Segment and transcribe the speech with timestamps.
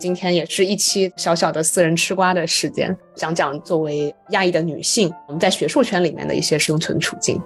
[0.00, 7.38] 今天也是一期小小的私人吃瓜的时间，讲讲作为亚裔的女性，我们在学术圈里面的一些生存处境。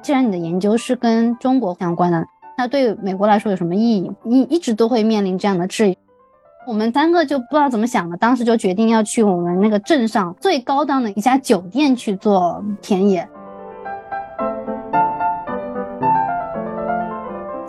[0.00, 2.24] 既然你的研究是跟中国相关的，
[2.56, 4.12] 那对美国来说有什么意义？
[4.24, 5.98] 一一直都会面临这样的质疑。
[6.64, 13.28] 我们三个就不知道怎么想的，当时就决定要去我们那个镇上最高档的一家酒店去做田野。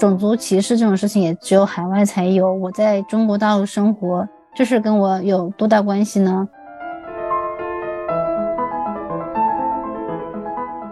[0.03, 6.45] 种族歧视这种事情也只有海外才有，我在中国大陆生活，这是跟我有多大关系呢？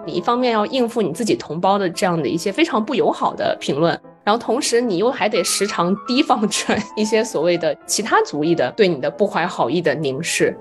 [0.05, 10.57] 你一方面要应付你自己同胞的这样的一些非常不友好的评论，然后同时你又还得时常提防着 一些所谓的其他族裔的对你的不怀好意的凝视。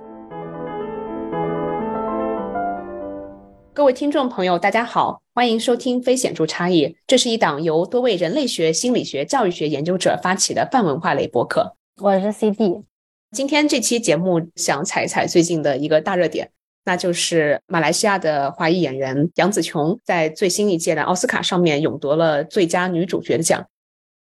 [3.72, 11.76] 各位听众朋友，大家好，欢迎收听《非显著差异》，这是一档由多位人类学、心理学、教育学研究者发起的泛文化类播客。
[12.02, 12.82] 我是 CD，
[13.30, 16.50] 今天这期节目想踩一踩最近的一个大热点，
[16.84, 23.64] 那就是马来西亚的华裔演员杨紫琼在最新一届的奥斯卡上面勇夺了最佳女主角的奖，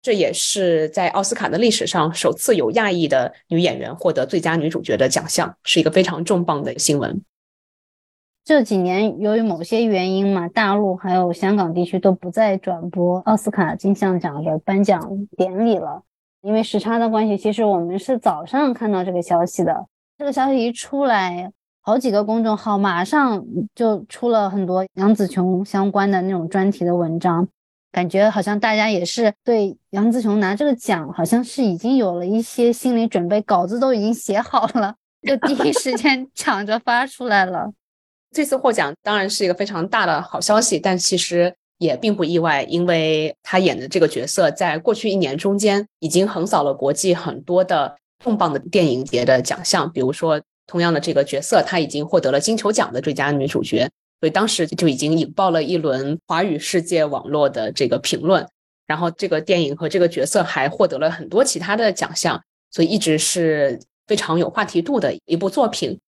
[0.04, 7.20] 这也是在奥斯卡的历史上首次有亚裔的女演员获得最佳女主角的奖项，是一个非常重磅的新闻。
[8.46, 16.02] 这几年由于某些原因嘛，大陆还有香港地区都不再转播奥斯卡金像奖的颁奖典礼了，
[16.42, 17.38] 因为时差的关系。
[17.38, 19.86] 其实我们是早上看到这个消息的，
[20.18, 27.48] 这个消息一出来，好几个公众号马上就出了很多杨紫琼相关的那种专题的文章，
[27.92, 37.72] 感觉好像大家也是对杨紫琼拿这个奖，好像是已经有了一些心理准备，稿子都已经写好了，就第一时间 抢着发出来了。
[38.32, 53.90] 这次获奖当然是一个非常大的好消息，但其实也并不意外，因为他演的这个角色在过去一年中间已经横扫了国际很多的重磅的电影节的奖项，比如说同样的这个角色，他已经获得了金球奖的最佳女主角，
[54.20, 58.48] 所以当时就已经引爆了一轮华语世界网络的这个评论。
[58.86, 66.00] 然后这个电影和这个角色还获得了很多其他的奖项，所以一直是非常有话题度的一部作品。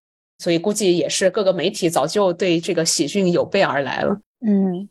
[0.42, 4.20] 所以估计也是各个媒体早就对这个喜讯有备而来了。
[4.44, 4.90] 嗯，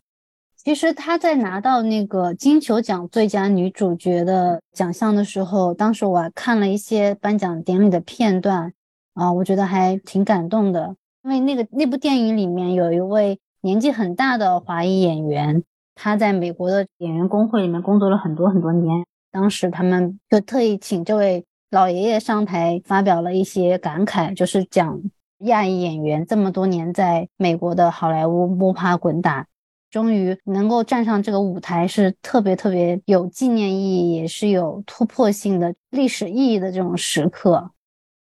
[0.56, 8.72] 其实他在拿到那个金球奖最佳女主角的奖项的时候，当时我还看了一些颁奖典礼的片段
[9.14, 10.94] 啊，我觉得还挺感动的。
[11.24, 15.64] 因为那个那部电影里面有一位年纪很大的华裔演员，
[15.96, 25.02] 他在美国的演员工会里面工作了很多很多年，当时他们就特意请这位老爷爷上台发表了一些感慨，就是讲。
[25.40, 29.46] 亚裔演员这么多年在美国的好莱坞摸爬滚打，
[29.90, 37.70] 终于能够站上这个舞台，是特别特别有纪念意义，也是有突破性的历史意义的这种时刻。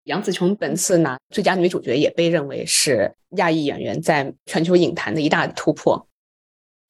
[0.04, 6.06] 杨紫琼本次拿最佳女主角，也被认为是亚裔演员在全球影坛的一大突破。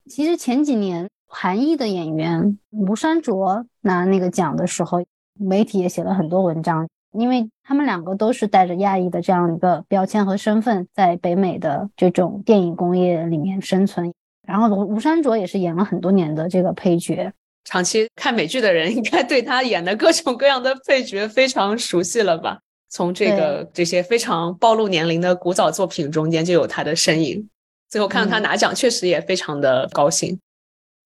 [0.08, 5.04] 其实前几年韩裔的演员吴珊卓拿那个奖的时候，
[5.38, 6.88] 媒体也写了很多文章。
[7.18, 14.12] 因为他们两个都是带着亚裔的这样一个标签和身份，在北美的这种电影工业里面生存。
[14.46, 17.32] 然后吴吴山卓也是演了很多年的这个配角，
[17.64, 22.60] 长期看美剧的人应该对他演的各种各样的配角非常熟悉了吧？
[22.88, 27.48] 从这个这些非常暴露年龄的古早作品中间就有他的身影。
[27.88, 30.38] 最后看到他拿奖，确实也非常的高兴。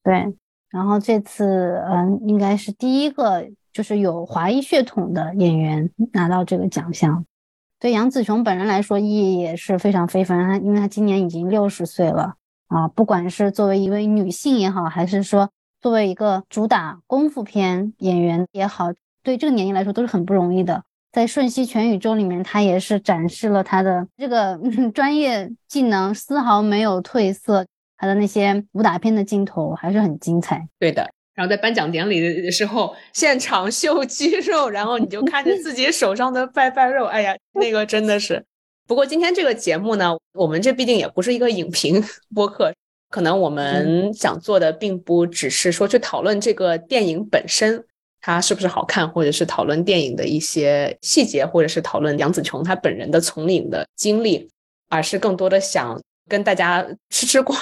[0.04, 0.12] 对，
[0.70, 3.46] 然后这次嗯，应该是第一个。
[3.72, 7.24] 就是有华裔血统的演员拿到这个奖项，
[7.78, 10.46] 对杨紫琼本人来说意义也是非常非凡。
[10.46, 12.34] 她因为她今年已经六十岁了
[12.68, 18.88] 啊，不管是作为一位女性也好，还是说作为一个主打功夫片演员也好，
[19.22, 20.82] 对这个年龄来说都是很不容易的。
[21.12, 24.60] 在《瞬息全宇宙》里面，她也是展示了她的这个
[24.94, 27.66] 专业技能，丝毫没有褪色。
[27.96, 30.66] 她的那些武打片的镜头还是很精彩。
[30.78, 31.10] 对的。
[31.40, 38.44] 然后在颁奖典礼的时候，现场秀肌肉，然后你就看着自己手上的拜拜肉，哎呀，那个真的是。
[38.86, 42.04] 不过今天这个节目呢，我们这毕竟也不是一个影评
[42.34, 42.70] 播客，
[43.08, 47.82] 可能我们想做的并不只是说去讨论这个电影本身
[48.20, 54.46] 它是不是好看，或者是讨论电影的一些细节，或者是讨论杨紫琼她本人的从影的经历，
[54.90, 55.98] 而是更多的想
[56.28, 57.56] 跟大家吃吃瓜。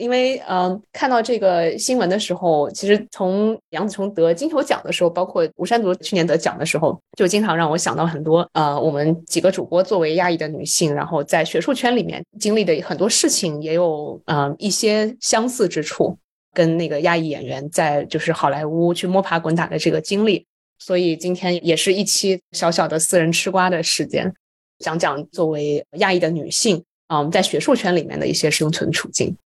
[0.00, 16.16] 因为嗯，看到这个新闻的时候，其实从杨紫琼得金球奖的时候，包括吴珊卓去年得奖的时候，就经常让我想到很多呃，我们几个主播作为亚裔的女性，然后在学术圈里面经历的很多事情，也有呃一些相似之处。
[16.52, 20.44] 跟那个亚裔演员在就是好莱坞去摸爬滚打的这个经历。
[20.80, 24.34] 所以今天也是一期小小的私人吃瓜的时间，
[24.80, 29.36] 讲讲作为亚裔的女性啊，我们在学术圈里面的一些生存处境。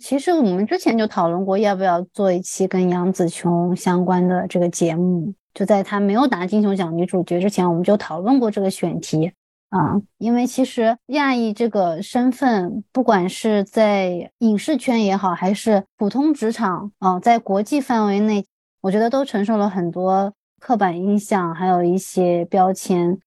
[0.00, 5.32] 其实我们之前就讨论过，要不要做一期跟杨紫琼相关的这个节目。
[5.52, 9.30] 就在她没有拿金球奖女主角之前，我们就讨论过这个选题
[9.68, 10.00] 啊。
[10.16, 18.46] 因为其实亚裔这个身份，不管是在影视圈也好，还是普通职场啊，在国际范围内，
[18.80, 20.32] 我觉得都承受了很多。
[20.60, 23.18] 刻板印象还有一些标签。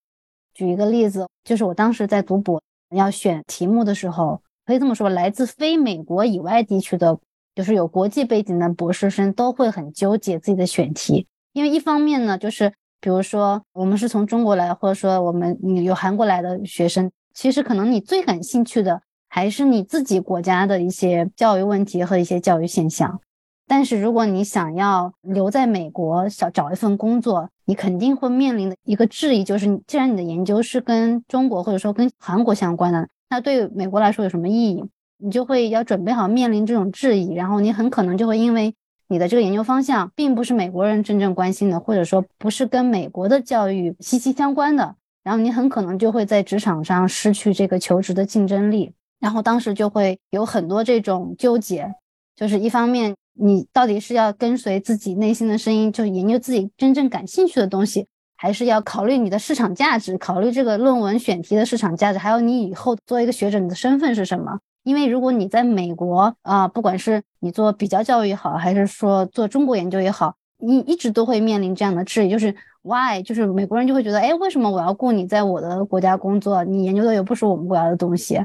[0.53, 2.61] 举一个例子，就是我当时在读博
[2.95, 7.17] 要选题目的时候，可以这么说，来自非美国以外地区的，
[7.53, 11.27] 就是有国际背景的博士生都会很纠结自己的选题。
[11.53, 23.19] 因为一方面呢，就是比如说我们是从中国来，或者说我们有韩国来的学生，其实可能你最感兴趣的还是你自己国家的一些教育问题和一些教育现象。
[23.65, 34.83] 但是，如果你想要留在美国，想找一份工作，你肯定会面临的一个质疑就是：既然你的研究是跟中国或者说跟韩国相关的，那对美国来说有什么意义？
[35.17, 38.71] 你就会要准备好面临这种质疑，然后你很可能就会因为
[39.07, 48.93] 你的这个研究方向并不是美国人真正关心的，或者说不是跟美国的教育息息相关的，然后你很可能就会在职场上失去这个求职的竞争力。
[49.19, 51.91] 然后当时就会有很多这种纠结，
[52.35, 53.15] 就是一方面。
[53.35, 58.05] 你到底是要跟随自己内心的声音，就研究自己真正感兴趣的东西，
[58.43, 64.59] 还是要考虑你的市场价值，考虑这个论文选题的市场价值，还有你以后做一个学者你的身份是什么？
[64.83, 76.65] 因为如果你在美国啊，不管是你做比较教育也好，还是说做中国研究也好，你一直都会面临这样的质疑，就是 why，就是美国人就会觉得，哎，为什么我要雇你在我的国家工作？
[76.65, 78.35] 你研究的又不是我们国家的东西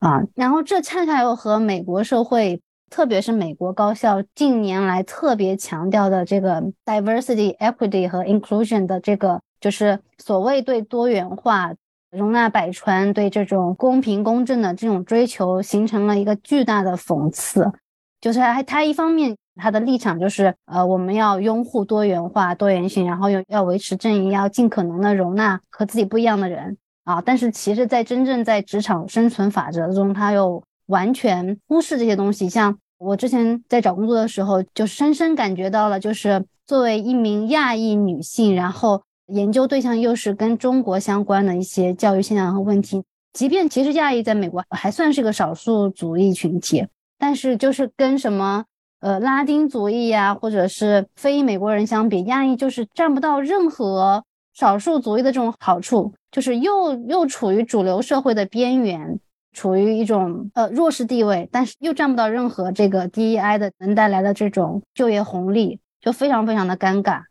[0.00, 2.60] 啊，然后这恰恰又和美国社会。
[2.92, 11.72] 特别是美国高校近年来特别强调的这个 diversity, equity 和 inclusion 的这个，就是所谓对多元化、
[12.10, 17.72] 容纳百川、对这种公平公正的这种追求，形成了一个巨大的讽刺。
[18.20, 27.22] 就是他他一方面他的立场就是，呃，我们要拥护多元化、多元性，然后又要维持正义，要尽可能的容纳和自己不一样的人啊。
[27.22, 32.78] 但是其实，在真正在职场生存法则中，他又完全忽视这些东西，像。
[33.04, 43.02] 我之前在找工作的时候，就深深感觉到了，就是作为一名亚裔女性，然后研究对象又是跟中国相关的一些教育现象和问题。
[43.32, 46.86] 即便其实亚裔在美国还算是个少数族裔群体，
[47.18, 48.64] 但是就是跟什么
[49.00, 54.22] 呃拉丁族裔呀，或者是非裔美国人相比，亚裔就是占不到任何
[54.54, 59.18] 少数族裔的这种好处，就是又又处于主流社会的边缘。
[59.52, 67.22] 处于一种呃弱势地位，但是又占不到任何这个 DEI 的能带来的这种就业红利，就非常非常的尴尬。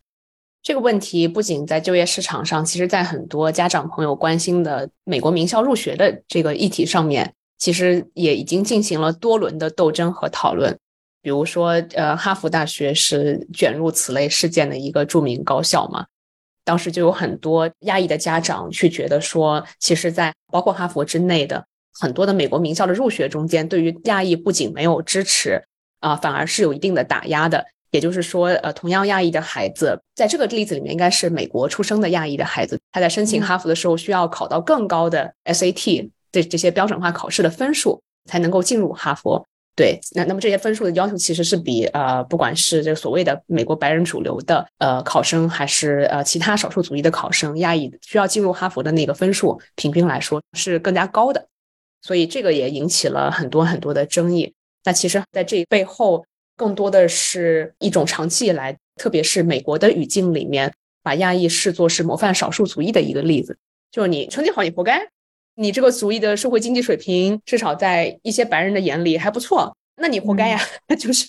[0.62, 10.78] 这个问题不仅在就业市场上，其实在很多家长朋友关心的美国名校入学的这个议题上面，其实也已经进行了多轮的斗争和讨论。
[11.24, 16.06] 比如说，呃，哈佛大学是卷入此类事件的一个著名高校嘛，
[16.64, 21.66] 当时就有很多亚裔的家长去觉得说，其实，在包括哈佛之内的。
[22.00, 25.62] 很多的美国名校的入学中间，对于亚裔不仅没有支持
[26.00, 27.66] 啊，反而是有一定的打压的。
[27.92, 39.46] 也就是说，呃，同样亚裔的孩子，在这个例子里面，应该是美国出生的亚裔的孩子，他在申请哈佛的时候，需要考到更高的 SAT 这这些标准化考试的分数，才能够进入哈佛。
[39.76, 51.46] 对，那那么这些分数的要求其实是比呃，不管是这个所谓的美国白人主流的呃考生，还是呃其他少数族裔的考生，亚裔需要进入哈佛的那个分数，平均来说是更加高的。
[52.02, 54.54] 所以这个也引起了很多很多的争议。
[54.84, 56.26] 那其实，在这背后，
[56.58, 63.56] 更多的是一种长期以来，特别是美国的语境里面，把亚裔视作是模范少数族裔的一个例子。
[63.92, 64.98] 就是你成绩好，你活该；
[65.56, 70.60] 你这个族裔的社会经济水平，至少在一些白人的眼里还不错，那你活该呀。
[70.98, 71.28] 就是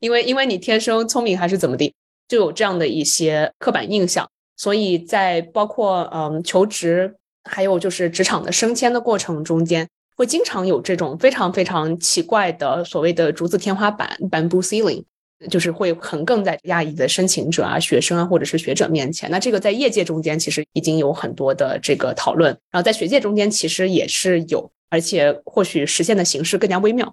[0.00, 1.92] 因为因为你天生聪明还是怎么的，
[2.26, 4.26] 就有这样的一些刻板印象。
[4.56, 7.14] 所以在包括嗯求职。
[7.44, 15.02] 还有就是职场的升迁的过程中间，会经常有这种非常非常奇怪的所谓的竹子天花板 （bamboo ceiling），
[15.50, 19.30] 就是会横亘在亚裔的申请者啊、学生啊或者是学者面前。
[19.30, 27.12] 那这个在业界中间其实已经有很多的这个讨论，然后在学界中间其实也是有，而且或许实现的形式更加微妙。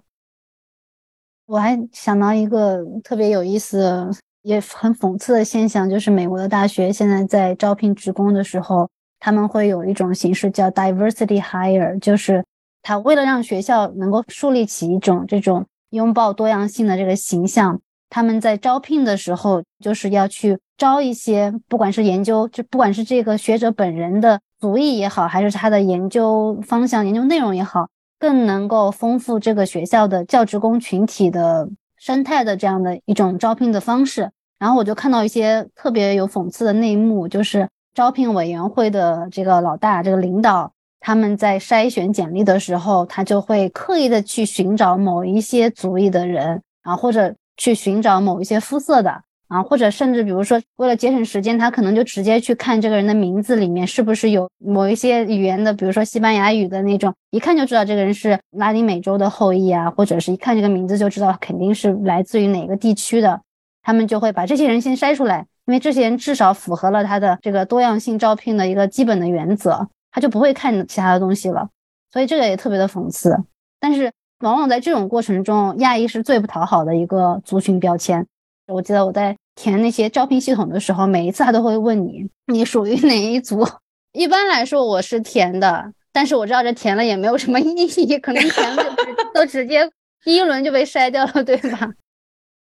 [1.46, 4.08] 我还想到一个特别有意思
[4.42, 8.88] 也很讽刺的现象，就是美国的大学现在在招聘职工的时候。
[9.20, 12.44] 他们会有一种形式叫 diversity hire，就是
[12.82, 17.80] 他为了让学校能够树立起一种这种拥抱多样性的这个形象。
[18.08, 34.28] 他们在招聘的时候，就是要去招一些，不管是研究，就不管是这个学者本人的族裔也好，还是他的研究方向、研究内容也好，更能够丰富这个学校的教职工群体的生态的这样的一种招聘的方式。
[34.58, 47.34] 然后我就看到一些特别有讽刺的内幕，就是招聘委员会的这个老大、这个领导，他们在筛选简历的时候，他就会刻意的去寻找某一些族裔的人啊，或者。
[47.56, 63.38] 去寻找某一些肤色的啊，或者甚至比如说，为了节省时间，他可能就直接去看这个人的名字里面是不是有某一些语言的，比如说西班牙语的那种，一看就知道这个人是拉丁美洲的后裔啊，或者是一看这个名字就知道肯定是来自于哪个地区的，
[63.82, 71.68] 他们就会把这些人先筛出来，因为这些人至少符合了他的这个多样性招聘的一个基本的原则，他就不会看其他的东西了，
[72.12, 73.36] 所以这个也特别的讽刺，
[73.78, 74.12] 但是。
[74.40, 78.26] 往往在这种过程中，亚裔是最不讨好的一个族群标签。
[78.68, 83.68] 我记得我在填那些招聘系统的时候，每一次他都会问你，你属于哪一族？
[84.12, 87.66] 一般来说我是填的，但是我知道这填了也没有什么意
[87.98, 88.82] 义，可能填了
[89.34, 89.86] 都直接
[90.24, 91.92] 第一轮就被筛掉了，对吧？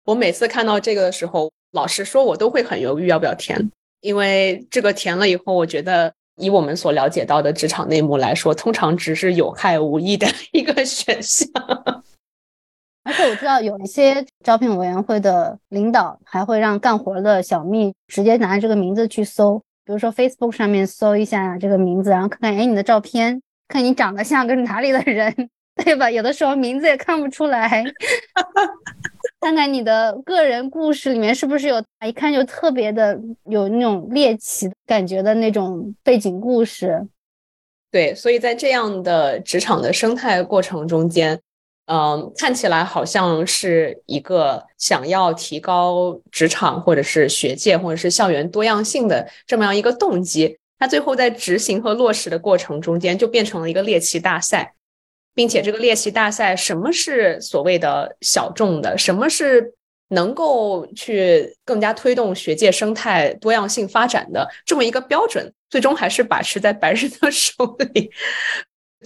[0.05, 3.71] 我每次看到这个的时候，老实说，我都会很犹豫要不要填，
[4.01, 6.13] 因为这个填了以后，我觉得。
[6.41, 11.45] 以我们所了解到的职场内幕来说，通常只是有害无益的 一个选项。
[13.03, 25.49] 而且我知道有一些招聘委员会的领导还会让干活的小蜜直接拿这个名字去搜，比如说 Facebook 上面搜一下这个名字，然后看看哎你的照片，看你长得像个哪里的人，
[25.83, 26.09] 对吧？
[26.09, 27.83] 有的时候名字也看不出来。
[29.41, 37.07] 看看你的个人故事里面是不是有一看就特别的有那种猎奇感觉的那种背景故事？
[37.89, 41.39] 对，所以在这样的职场的生态过程中间，
[41.85, 54.75] 嗯，看起来好像是一个想要提高职场或者是学界或者是校园多样性的这么样一个动机，它最后在执行和落实的过程中间就变成了一个猎奇大赛。
[55.39, 58.97] 并且这个猎奇大赛，什么是所谓的小众的？
[58.97, 59.73] 什么是
[60.09, 65.49] 能够去更加推动学界生态多样性发展的这么一个标准？
[65.69, 67.53] 最终还是把持在白人的手
[67.93, 68.11] 里。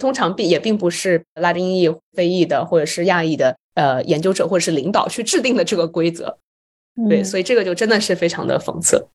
[0.00, 6.36] 通常并也并不是拉丁裔、非裔的或者是亚裔的呃研究者或者是领导去制定的这个规则。
[7.08, 9.06] 对，所以这个就真的是非常的讽刺。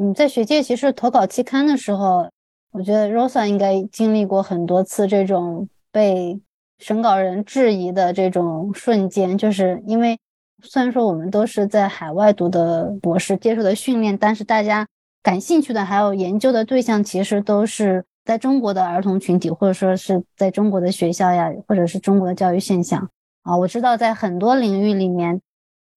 [0.00, 2.30] 嗯，在学界其实投稿期刊的时候，
[2.72, 6.40] 我觉得 Rosa 应该经历过很多次这种被。
[6.78, 10.18] 审稿人质疑的这种瞬间，就是因为
[10.62, 14.86] 虽然说我们都是在海外读的博士，接受的训练，但是大家
[15.22, 23.08] 感兴趣的还有研究的对象，其实都是在中国的儿童群体，或者说是在中国的学校呀，或者是中国的教育现象
[23.42, 23.56] 啊。
[23.56, 25.40] 我知道在很多领域里面。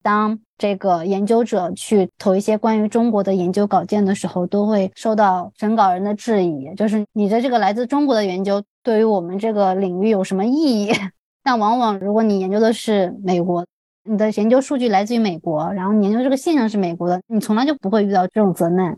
[0.02, 10.92] 当这个研究者去投一些关于中国的研究稿件的时候，都会受到审稿人的质疑，就是你的这个来自中国的研究对于我们这个领域有什么意义？
[11.44, 13.64] 但往往如果你研究的是美国，
[14.04, 18.98] 你的研究数据来自于美国，然后你研究这个现象是美国的，你从来就不会遇到这种责难。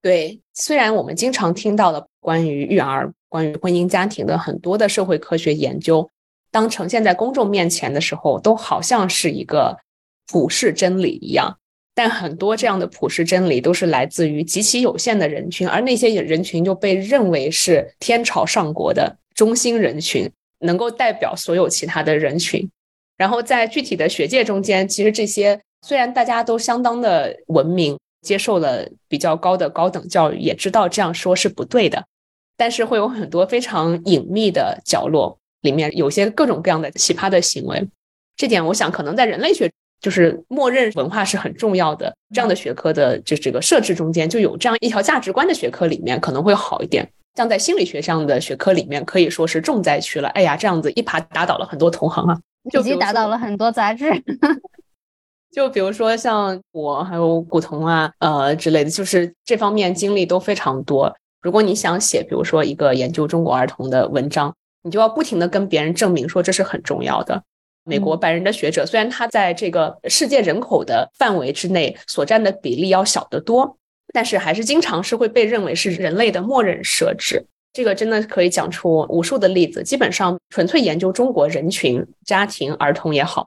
[0.00, 6.08] 对，虽然我们经常听到的关于育儿、关于婚姻家庭的很多的社会科学研究，
[6.52, 9.76] 当呈现在公众面前的时候，都好像是一个。
[10.28, 11.56] 普世真理一样，
[11.96, 22.68] 但很多这样的普世真理都是来自于极其有限的人群，而那些人群就被认为是天朝上国的中心人群，能够代表所有其他的人群。
[23.16, 32.04] 然后在具体的学界中间，其实这些虽然大家都相当的文明，接受了比较高的高等教育，也知道这样说是不对的，
[32.58, 37.88] 但是会有很多非常隐秘的角落里面有些各种各样的奇葩的行为。
[38.36, 39.72] 这点我想可能在人类学。
[40.00, 47.08] 就是默认文化是很重要的，这样的学科的就这个设置中间就有这样一条价值观的学科里面可能会好一点。
[47.34, 50.28] 像在心理学上的学科里面，可以说是重灾区了。
[50.28, 52.38] 哎呀，这样子一耙打倒了很多同行啊，
[52.70, 54.10] 就已经打倒了很多杂志。
[55.52, 61.14] 就比如说像我还有古潼啊，呃之类的，就是这方面经历都非常多。
[61.42, 67.42] 如果你想写，比如说一个研究中国儿童的文章，你就要不停的跟别人证明说这是很重要的。
[67.86, 73.78] 美国白人的学者，虽然他在这个世界人口的范围之内所占的比例要小得多，
[74.12, 77.46] 但是还是经常是会被认为是人类的默认设置。
[77.72, 79.82] 这个真的可以讲出无数的例子。
[79.82, 83.46] 基本上纯粹研究中国人群、家庭、儿童也好，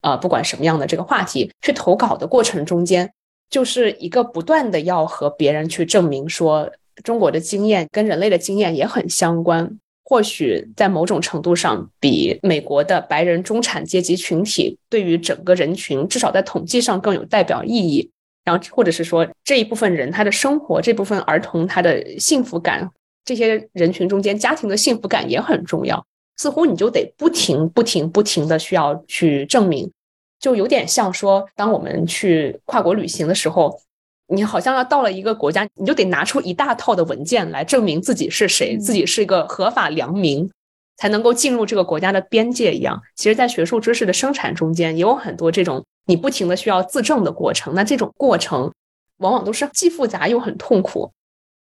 [0.00, 3.12] 啊，不管什么样的这个话题，去投稿的过程中间，
[3.50, 6.70] 就是一个不断的要和别人去证明说，
[7.02, 9.78] 中国的经验跟人类的经验也很相关。
[10.06, 18.10] 或许在某种程度上比美国的白人中产阶级群体对于整个人群，至少在统计上更有代表意义。
[18.44, 22.86] 然后，或者是说这一部分人他的生活，这部分儿童他的幸福感，
[23.24, 26.04] 这些人群中间家庭的幸福感也很重要。
[26.36, 29.90] 似乎你就得不停、不停、不停的需要去证明，
[30.38, 33.80] 就有点像说，当我们去跨国旅行的时候。
[34.28, 40.50] 你好像要到了一个国家，你就得拿出一大套的文件来证明自己是谁，自己是一个合法良民，
[40.96, 43.00] 才能够进入这个国家的边界一样。
[43.16, 47.74] 其实，在学术知识的生产中间，也有很多这种你不停的需要自证的过程。
[47.74, 48.72] 那这种过程，
[49.18, 51.10] 往往都是既复杂又很痛苦。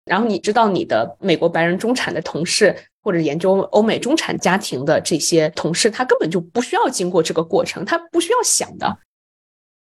[0.05, 8.97] 然后你知道，你的美国白人中产的同事，或者研究欧美中产家庭的这些同事，他根本就不需要经过这个过程，他不需要想的。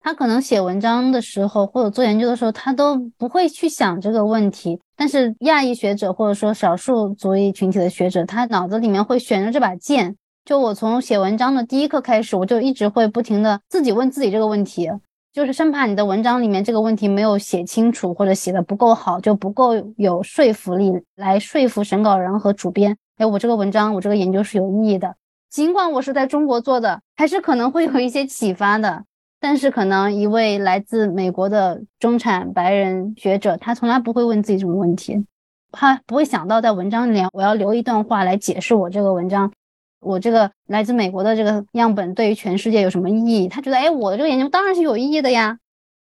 [0.06, 4.80] 他可能写文章的时候，或者做研究的时候，他都不会去想这个问题。
[4.96, 10.16] 但是亚裔学者或者说少数族裔群体的学者，他脑子里面会悬着这把剑。
[10.46, 14.88] 就我从写文章的第一刻开始，我就一直会不停的自己问自己这个问题，
[15.34, 22.96] 就是生怕你的文章里面这个问题没有写清楚，或者写的不够好，就不够有说服力来说服审稿人和主编。
[23.18, 25.16] 哎，我这个文章，我这个研究是有意义的，
[25.50, 29.04] 尽管我是在中国做的，还是可能会有一些启发的。
[29.40, 35.24] 但是，可能一位来自美国的中产白人学者，他从来不会问自己这种问题，
[35.72, 39.52] 他不会想到在文章里我要留一段话来解释我这个文章，
[40.00, 43.48] 我这个来自美国的这个样本对于全世界有什么意义？
[43.48, 45.60] 他觉得，哎，我的这个研究当然是有意义的呀，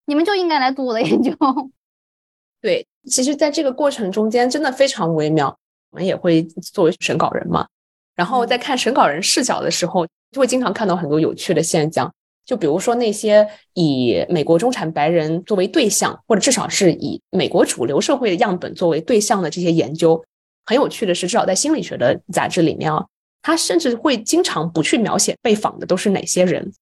[0.06, 1.32] 你们就应该来读我的研究。
[2.60, 5.56] 对，其实，在这个过程中间，真的非常微妙。
[5.92, 7.66] 我们也会作为审稿人嘛，
[8.14, 12.12] 然后在看审稿人视角的时候，就会经常看到很多有趣的现象。
[12.50, 20.20] 就比如说那些以美国中产白人作为对象，或者至少是以美国主流社会的样本作为对象的这些研究，
[20.66, 23.06] 很有趣的是，至少在心理学的杂志里面啊，
[23.40, 26.72] 他甚至会经常不去描写被访的都是哪些人，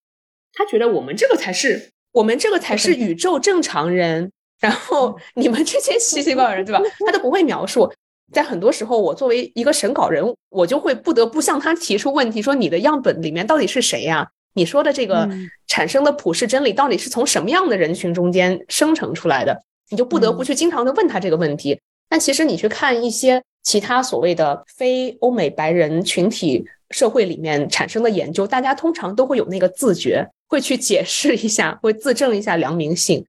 [0.53, 6.81] 他觉得我们这个才是我们这个才是宇宙正常人，然后你们这些奇奇怪怪人，对吧？
[7.05, 7.93] 他都不会描述。
[8.33, 14.27] 在很多时候，我作为一个审稿人，我就会不得不向他提出问题，说你的样本里面到底是谁呀？
[14.53, 15.29] 你说的这个
[15.67, 19.61] 产生的普世真理到底是从什么样的人群中间生成出来的？
[19.89, 21.79] 你就不得不去经常的问他这个问题。
[22.09, 33.23] 但其实你去看一些其他所谓的非欧美白人群体社会里面产生的研究，大家通常都会有那个自觉，会去解释一下，会自证一下良民性。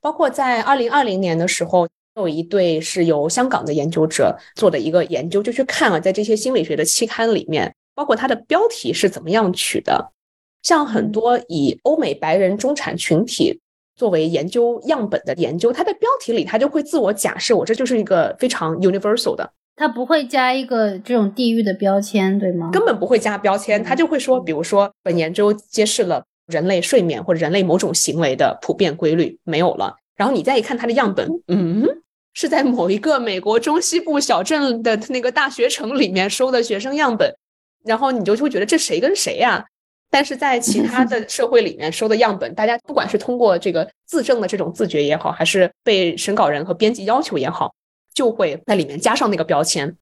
[0.00, 10.12] 包括在二零二零年的时候，有一对是由香港的研究者做的一个研究，就去看了在这些心理学的期刊里面，包括它的标题是怎么样取的。
[10.62, 13.60] 像很多以欧美白人中产群体
[13.96, 22.70] 作为研究样本的研究，它的标题里它就会自我假设，我这就是一个非常 universal 的，它不会加一个这种地域的标签，对吗？
[22.72, 31.84] 根本不会加标签，它就会说，比如说本研究揭示了人类睡眠或者人类某种行为的普遍规律没有了，然后你再一看它的样本，嗯，
[32.34, 37.34] 是在某一个美国中西部小镇的那个大学城里面收的学生样本，
[37.84, 39.64] 然后你就会觉得这谁跟谁呀？
[40.10, 47.74] 但是在其他的社会里面收的样本，大家不管是通过这个自证的这种自觉也好，还是被审稿人和编辑要求也好，
[48.14, 49.96] 就会在里面加上那个标签。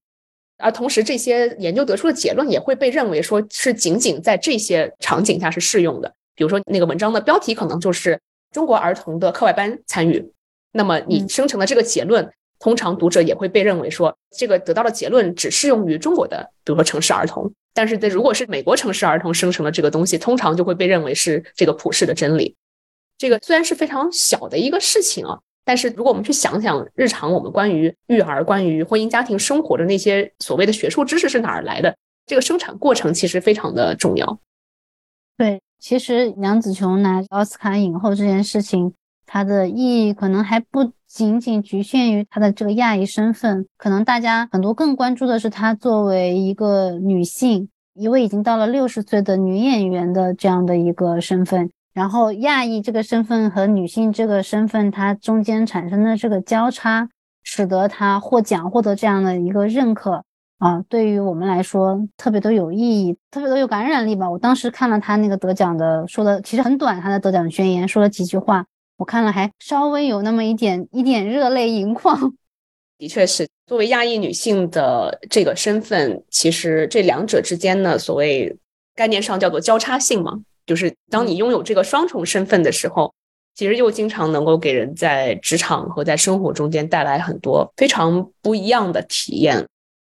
[0.59, 6.11] 而同时，这些研究得出的结论也会被认为说是仅仅在这些场景下是适用的。
[6.33, 8.19] 比如说，那个文章的标题可能就是
[8.51, 10.31] “中国儿童的课外班参与”，
[10.73, 12.27] 那么你生成的这个结论，
[12.59, 17.51] 通常读者也会被认为说这个得到的结论只适用于中国的，比如说城市儿童。
[17.73, 22.55] 但是，在如果是美国城市儿童生成的这个东西，通常就会被认为是这个普世的真理。
[23.19, 34.39] 这个虽然是非常小的一个事情啊，但是如果我们去想想日常我们关于育儿、关于婚姻家庭生活的那些所谓的学术知识是哪儿来的，这个生产过程其实非常的重要。
[35.37, 38.91] 对，其实杨子琼拿奥斯卡影后这件事情，
[39.27, 40.91] 它的意义可能还不。
[41.09, 51.71] 仅仅局限于她的这个亚裔身份，可能大家很多更关注的是她作为一个女性，一位已经到了六十岁的女演员的这样的一个身份。
[51.93, 57.07] 然后亚裔这个身份和女性这个身份，它中间产生的这个交叉，
[57.41, 60.25] 使得她获奖获得这样的一个认可
[60.59, 64.29] 啊，对于我们来说特别的有意义，特别的有感染力吧。
[64.29, 68.65] 我当时看了她那个得奖的，说的其实很短，她的得奖宣言说了几句话。
[68.97, 72.33] 我看了还稍微有那么一点一点热泪盈眶，
[72.97, 78.57] 的确是作为亚裔女性的这个身份，其实这两者之间呢，所谓
[78.95, 80.33] 概念上叫做交叉性嘛，
[80.65, 83.13] 就是当你拥有这个双重身份的时候，
[83.53, 89.67] 其实又经常能够给人在职场和在生活中间带来很多非常不一样的体验。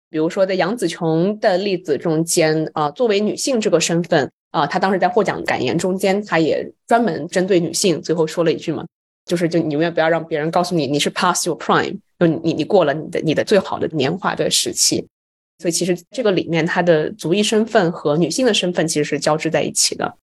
[0.09, 8.86] 比如说在杨紫琼的例子中间啊，作为女性这个身份啊，她当时在获奖感言中间，她也专门针对女性，最后说了一句嘛，
[9.25, 15.07] 就是就你永远不要让别人告诉你你是 past your prime，就你你过了你的你的最好的年华的时期。
[15.60, 20.17] 所以其实这个里面，她的族裔身份和女性的身份其实是交织在一起的。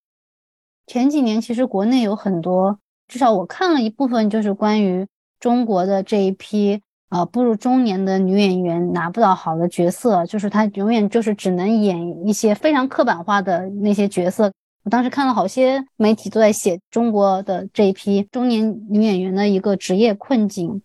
[0.87, 5.07] 前几年其实国内有很多，至少我看了一部分，就是关于
[5.41, 6.81] 中国的这一批。
[7.15, 14.51] 呃，步入中年的女演员拿不到好的角色，就是她永远就是只能演一些非常刻板化的那些角色。
[14.83, 20.83] 我当时看了好些媒体都在写中国的这一批中年女演员的一个职业困境，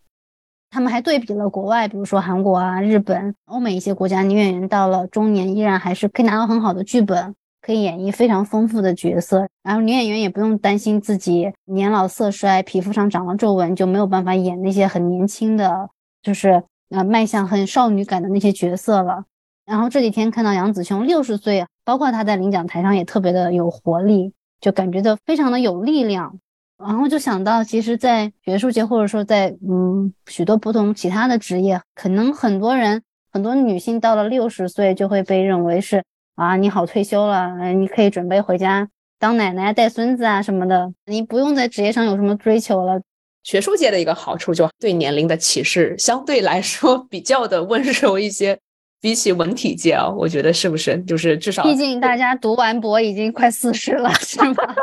[0.70, 15.90] 他们还对比了国外，比如说韩国啊、日本、欧美一些国家女演员到了中年依然还是可以拿到很好的剧本，可以演绎非常丰富的角色，然后女演员也不用担心自己年老色衰、皮肤上长了皱纹就没有办法演那些很年轻的。
[16.30, 19.26] 就是呃，迈向很少女感的那些角色了。
[19.66, 26.40] 然后这几天看到杨紫琼六十岁，包括她在领奖台上也特别的有活力，就感觉到非常的有力量。
[26.78, 36.04] 然后就想到，其实，在学术界或者说在嗯许多不同其他的职业，可能很多人很多女性到了六十岁就会被认为是
[36.36, 38.88] 啊，你好退休了，你可以准备回家
[39.18, 43.02] 当奶奶带孙子啊什么的，你不用在职业上有什么追求了。
[43.44, 48.58] 学术界的一个好处，就对年龄的歧视相对来说比较的温柔一些，
[49.02, 50.98] 比起文体界啊，我觉得是不是？
[51.04, 54.76] 就是至少，毕竟大家读完博已经快四十了，是吗？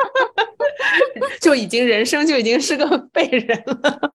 [1.41, 4.11] 就已经人生就已经是个废人了。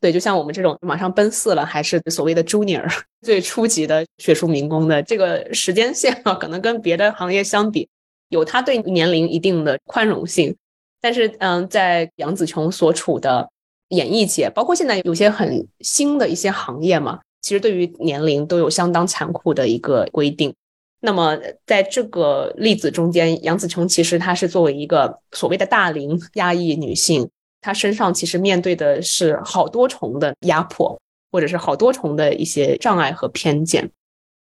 [0.00, 2.88] 对，就像我们这种马上奔四了，还是所谓的 junior
[3.20, 7.88] 最初级的学术民工的这个时间线啊，可能跟别的行业相比，
[8.28, 10.56] 有他对年龄一定的宽容性。
[11.02, 13.50] 但是，嗯，在杨紫琼所处的。
[13.90, 20.52] 演艺界，包括现在有些很新的一些行业嘛，其实对于年龄都有相当残酷的一个规定。
[21.00, 27.28] 那么在这个例子中间，杨紫琼其实她是作为一个所谓的大龄压抑女性，
[27.60, 31.00] 她身上其实面对的是好多重的压迫，
[31.32, 33.90] 或者是好多重的一些障碍和偏见。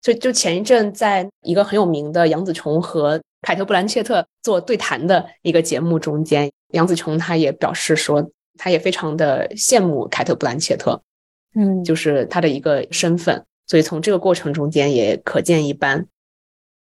[0.03, 8.29] 所以，就前一阵在一个很有名的杨紫琼和凯特·布兰切特做对谈的一个节目中间，杨紫琼她也表示说。
[8.59, 11.01] 他也非常的羡慕凯特·布兰切特，
[11.55, 16.07] 嗯，就是他的一个身份，所以从这个过程中间也可见一斑。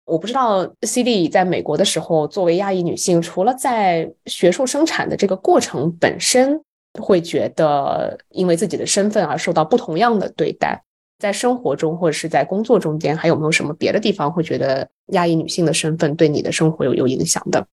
[0.05, 6.61] 我不知道 C D 在美国的时候，作为亚裔女性，除了在学术生产的这个过程本身
[6.99, 10.81] 会觉得因为自己的身份而受到不同样的对待，
[11.19, 17.67] 在生活中或者是在工作中间，还有没有什么别的地方会觉得亚裔女性的身份对你的生活有有影响的？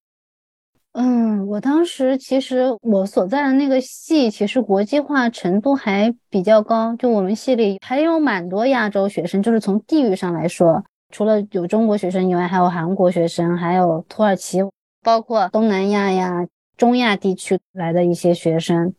[0.96, 6.94] 嗯，我当时其实我所在的那个系，其实国际化程度还比较高。
[6.94, 14.61] 就我们系里还有蛮多亚洲学生，就是从地域上来说，除了有中国学生以外，还有韩国学生，还有土耳其，
[15.02, 18.94] 包括东南亚呀、中亚地区来的一些学生。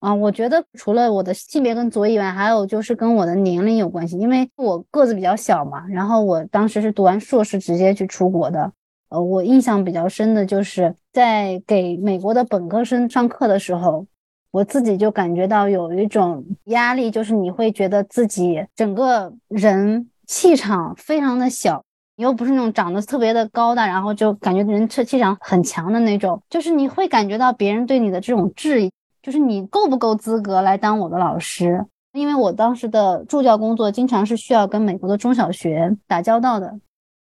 [0.00, 5.86] 啊，我觉得除了我的性别跟左以外，还有就是跟我的年龄有关系，因为我个子比较小嘛。
[5.86, 8.72] 然后我当时是读完硕士直接去出国的。
[9.10, 14.06] 呃，我印象比较深的就是在给美国的本科生上课的时候，
[14.50, 21.82] 我自己就感觉到有一种压力，就是你会觉得自己整个人气场非常的小，
[22.16, 28.90] 你又不是那种长得特别的高大，然后就感觉人气气场很强的那种，就是你会感觉到别人对你的这种质疑，
[29.22, 31.84] 就是你够不够资格来当我的老师？
[32.12, 36.78] 因为我当时的助教工作经常是需要跟美国的中小学打交道的。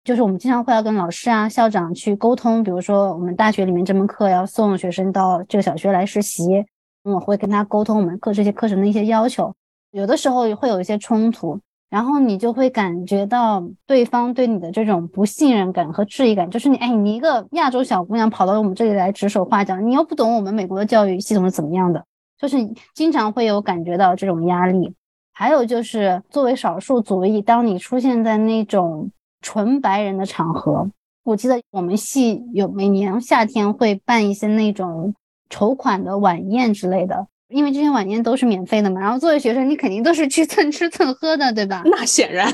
[0.08, 6.65] 就是我们经常会要跟老师啊、校长去沟通，比如说我们大学里面这门课要送学生到这个小学来实习，
[7.04, 9.54] 我会跟他沟通我们课这些课程的一些要求，
[9.91, 22.02] 有的时候会有一些冲突，然后你就会感觉到对方对你的这种不信任感和质疑感，就是你哎，你一个亚洲小姑娘跑到我们这里来指手画脚，你又不懂我们美国的教育系统是怎么样的，
[22.39, 22.56] 就是
[22.96, 24.93] 经常会有感觉到这种压力。
[25.34, 29.12] 还有就是作为少数族裔，当你出现在那种。
[29.41, 30.89] 纯白人的场合，
[31.23, 35.13] 我记得我们系有每年夏天会办一些那种
[35.50, 39.00] 筹款的晚宴之类的，因为这些晚宴都是免费的嘛。
[39.00, 41.82] 然后作为学生，你肯定都是去蹭 吃蹭喝的，对吧？
[41.88, 42.52] 那显然，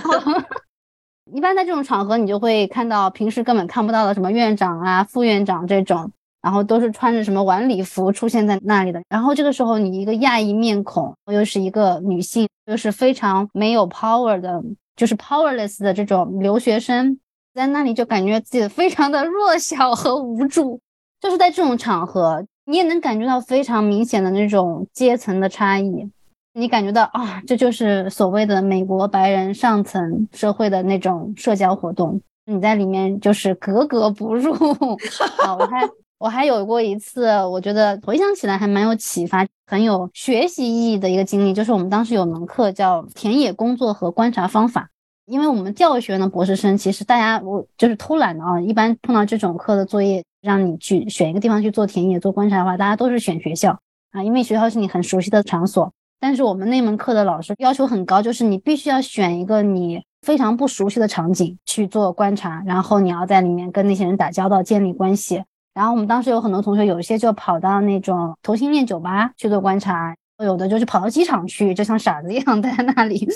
[1.34, 9.02] 一般在这种场合，你就会看到平时根本看不到的什么院长啊、副院长这种，然后都是穿着什么晚礼服出现在那里的。
[9.10, 14.62] 然后这个时候，你一个亚裔面孔，又是一个女性，又是非常没有 power 的。
[14.96, 17.20] 就是 powerless 的这种留学生，
[17.54, 20.80] 在那里就感觉自己非常的弱小和无助。
[21.20, 26.10] 就是在这种场合，你也能感觉到非常明显的那种阶层的差异。
[26.54, 34.54] 你感觉到啊，这就是所谓的美国白人上层社会的那种社交活动，你在里面就是格格不入
[35.44, 35.56] 啊！
[35.58, 35.90] 我还
[36.24, 44.88] 我还有过一次，我觉得回想起来还蛮有启发、很有学习意义的一个经历，就是我们当时有门课叫田野工作和观察方法。
[45.26, 53.78] 因为我们教学院的博士生，其实大家我就是偷懒的啊，一般碰到这种课的作业，让你去选一个地方去做田野做观察的话，大家都是选学校
[54.14, 55.92] 啊，因为学校是你很熟悉的场所。
[56.22, 65.44] 但是我们那门课的老师要求很高，就是你必须要选一个你非常不熟悉的场景去做观察，然后你要在里面跟那些人打交道、建立关系。
[65.74, 73.28] 然后我们当时有很多同学，有一些就跑到那种同性恋酒吧去做观察，有的就是跑到机场去，就像傻子一样 待在那里。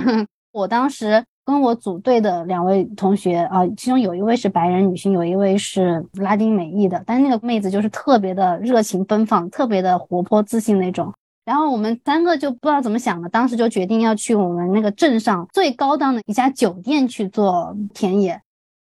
[0.52, 11.12] 我当时跟我组队的两位同学啊，其中有一位是白人女性，有一位是拉丁美裔的，但是那个妹子就是特别的热情奔放，特别的活泼自信那种。
[11.44, 18.38] 然后我们三个就不知道怎么想的，当时就决定要去我们那个镇上最高档的一家酒店去做田野。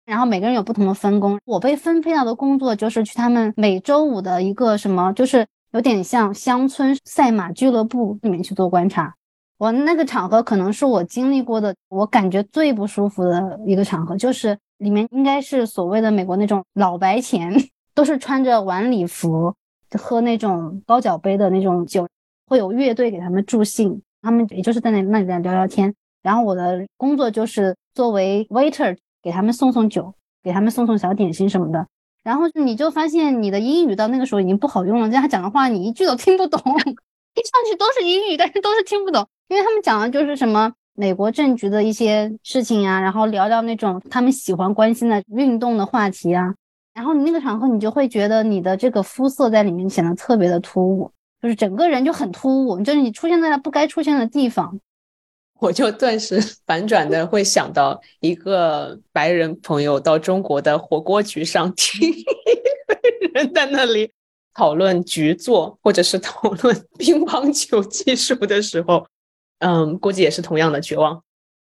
[0.08, 9.14] 然后每个人有不同的分工，我被分配到的工作就是去他们每周五的一个什么，就是有点像乡村赛马俱乐部里面去做观察。
[9.58, 17.54] 我那个场合可能是我经历过的，我感觉最不舒服的一个场合，就是里面应该是所谓的美国那种老白钱，
[17.94, 19.54] 都是穿着晚礼服，
[20.00, 22.08] 喝那种高脚杯的那种酒。
[22.50, 25.94] 会有乐队给他们助兴，他们也就是在那那里在聊聊天。
[26.24, 31.86] 然后我的工作就是作为 waiter 给他们送送酒，给他们送送小点心什么的。
[32.24, 46.54] 然后你就发现你的英语到那个时候已经不好用了，人家讲的话你一句都听不懂， 听上去都是英语，但是都是听不懂，因为他们讲的就是什么美国政局的一些事情呀，然后聊聊那种他们喜欢关心的运动的话题啊。
[46.94, 51.12] 然后你那个场合，你就会觉得你的这个肤色在里面显得特别的突兀。
[51.40, 54.80] 就是整个人就很突兀，就是你出现在了不该出现的地方，
[55.60, 64.12] 我就顿时 反转的会想到一个白人朋友到中国的火锅局上 听一个人在那里
[64.54, 69.06] 讨论局座或者是讨论乒乓球技术的时候，
[69.60, 71.22] 嗯，估计也是同样的绝望。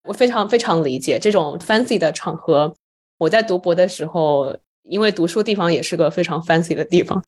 [0.05, 2.75] 我非常非常理解这种 fancy 的场合。
[3.19, 7.23] 我在读博的时候，因为读书地方也是个非常 fancy 的地方。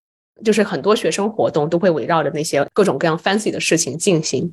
[0.45, 4.53] 就是很多学生活动都会围绕着那些各种各样 fancy 的事情进行，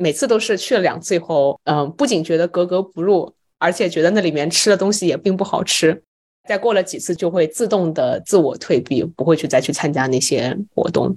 [0.00, 6.02] 每次都是去了两次以后，嗯，不仅觉得格格不入，而且觉得那里面吃的东西也并不好吃。
[6.48, 11.14] 再过了几次，就会自动的自我退避，不会去再去参加那些活动。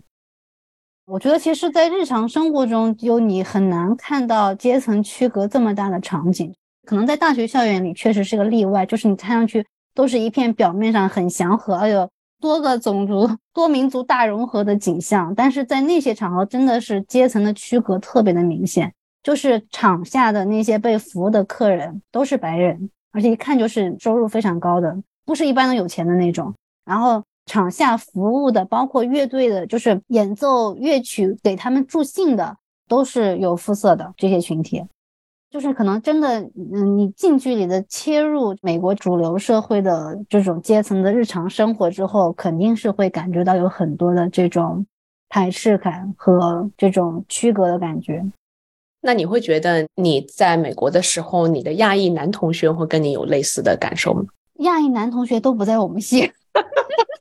[1.05, 6.53] 我觉得，其实，在日常生活中，就你很难看到阶层区隔这么大的场景。
[6.85, 9.65] 可能在大学校园里确实是个例外，就是你看上去
[9.95, 12.09] 都是一片表面上很祥和，哎呦。
[12.43, 18.93] 多个种族、多民族大融合的景象，但是在那些场合真的是阶层的区隔特别的明显。
[19.23, 24.93] 就是场下的那些被服务的客人都是白人，而且一看就是收入非常高的，
[25.25, 26.53] 不是一般的有钱的那种。
[26.83, 32.57] 然后场下服务的，包括乐队的，就是演奏乐曲给他们助兴的，
[32.89, 34.83] 都是有肤色的这些群体。
[35.53, 36.41] 就是可能真的，
[36.73, 44.83] 嗯，你近距离的切入美国主流社会的这种阶层的日常生活之后，肯定是会感觉到有很多的这种
[45.29, 48.25] 排斥感和这种区隔的感觉。
[49.01, 54.23] 那你会觉得你在美国的时候，你的亚裔男同学会跟你有类似的感受吗？
[54.61, 56.31] 亚裔男同学都不在我们系。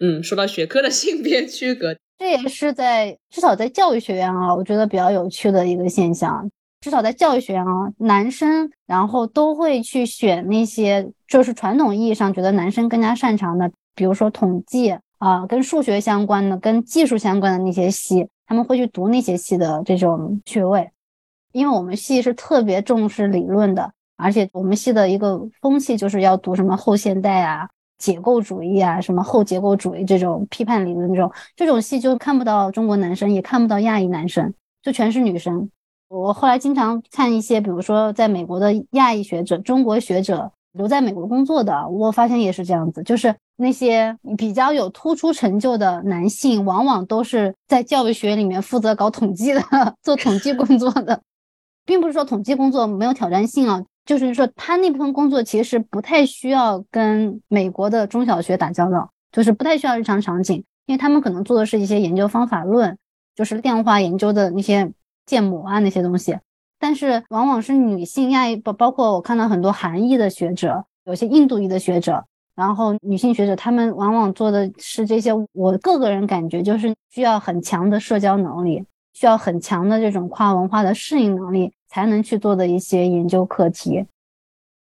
[0.00, 1.96] 嗯，说到学科的性别区隔。
[2.18, 6.50] 这也是在至少在教育学院啊，我觉得比较有趣的一个现象。
[6.80, 20.88] 至少在教育学院啊，男生然后都会去选那些就是传统意义上觉得男生更加擅长的，比如说统计啊，跟数学相关的、跟技术相关的那些系，他们会去读那些系的这种学位。
[21.50, 27.68] 因为我们系是特别重视理论的，而且我们系的一个风气就是要读什么后现代啊。
[27.98, 35.68] 解构主义啊，什么后结构主义这种批判理论，这种这种戏就看不到中国男生，也看不到亚裔男生，就全是女生。
[36.08, 49.60] 我后来经常看一些，比如说在美国的亚裔学者、中国学者留在美国工作的，我发现也是这样子，就是那些比较有突出成就的男性，往往都是在教育学里面负责搞统计的，
[50.02, 51.20] 做统计工作的，
[51.84, 53.82] 并不是说统计工作没有挑战性啊。
[54.08, 62.96] 就是说，他那部分工作其实不太需要跟美国的中小学打交道，就是不太需要日常场景，因为他们可能做的是一些研究方法论，
[63.36, 64.90] 就是量化研究的那些
[65.26, 66.38] 建模啊那些东西。
[66.78, 75.32] 但是往往是女性亚裔，包包括我看到很多韩裔的学者，有些印度裔的学者，然后女性学者，他们往往做的是这些。
[75.52, 78.82] 我个个人感觉就是需要很强的社交能力。
[79.14, 84.04] 需要很强的这种跨文化的适应能力才能去做的一些研究课题。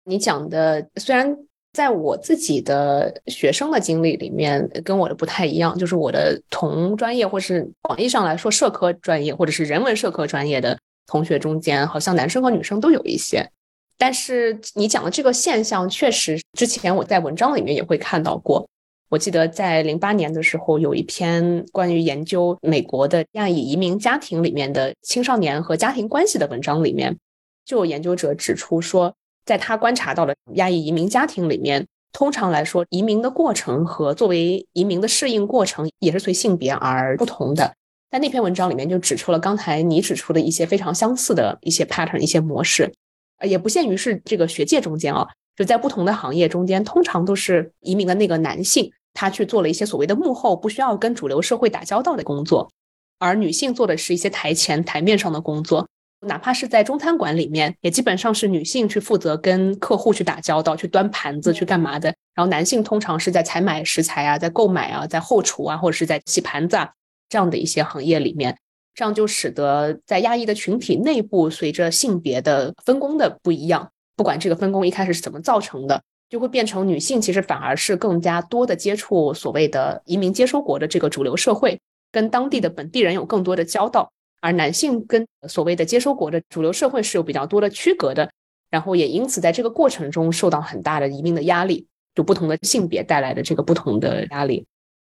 [0.05, 1.37] 你讲的虽然
[1.73, 13.49] 在我自己的学生的经历里面跟我的不太一样，就是我的同专业或是广义上来说社科专业或者是人文社科专业的同学中间，好像男生和女生都有一些。
[13.97, 18.69] 但是你讲的这个现象，确实之前我在文章里面也会看到过。
[19.15, 27.17] 我记得在零八年的时候，有一篇关于研究美国的亚裔移民家庭里面的青少年和家庭关系的文章里面，
[27.65, 37.73] 就有研究者指出说，在他观察到的亚裔移民家庭里面，通常来说，移民的过程和作为移民的适应过程也是随性别而不同的。
[38.11, 42.93] 在那篇文章里面就指出了刚才你指出的一些非常相似的一些 pattern、一些模式，
[43.39, 48.91] 呃，也不限于是这个学界中间啊，就在不同的行业中间，通常都是移民的那个男性。
[49.15, 52.71] 他去做了一些所谓的幕后不需要跟主流社会打交道的工作，
[53.19, 55.89] 而女性做的是一些台前台面上的工作，
[56.27, 62.13] 哪怕是在中餐馆里面，也基本上是女性去负责跟客户去打交道，去端盘子，去干嘛的。
[62.35, 66.91] 然后男性通常是在采买食材啊，在购买啊，在后厨啊，或者是在洗盘子啊
[67.29, 68.59] 这样的一些行业里面，
[68.95, 76.03] 这样就使得在亚裔的群体内部，随着性别的分工的不一样，不管这个分工一开始是怎么造成的。
[76.35, 88.29] 就会变成女性，其实反而是更加多的接触所谓的移民接收国的这个主流社会，跟当地的本地人有更多的交道，而男性跟所谓的接收国的主流社会是有比较多的区隔的，
[88.69, 94.67] 然后也因此在这个过程中受到很大的移民的压力，就不同的性别带来的这个不同的压力。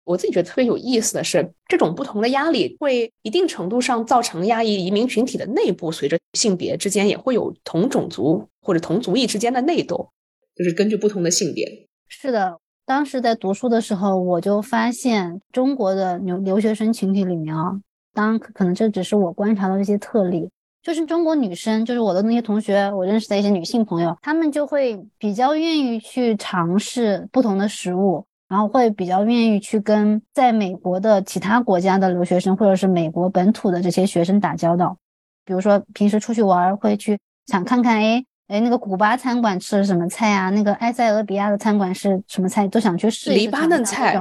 [0.05, 10.09] 我自己觉得特别有意思的是，这种不同的压力会一定程度上造成亚裔移民群体的内部，随着性别之间也会有同种族或者同族裔之间的内斗。
[10.59, 12.59] 就是根据不同的性别，是的。
[12.85, 17.79] 当时在读书的时候，我就发现中国的留留学生群体里面啊，
[18.13, 20.51] 当可能这只是我观察到的一些特例，
[20.83, 34.97] 就是中国女生，就是我的那些同学，我认识的一些女性朋友，她们就会比较愿意去尝试不同的食物，然后会比较愿意去跟在美国的其他国家的留学生，或者是美国本土的这些学生打交道。
[35.45, 38.25] 比如说平时出去玩，会去想看看，哎。
[38.49, 40.49] 哎，那个古巴餐馆吃的什么菜啊？
[40.51, 42.67] 那个埃塞俄比亚的餐馆是什么菜？
[42.67, 43.31] 都想去试。
[43.31, 44.19] 黎巴嫩菜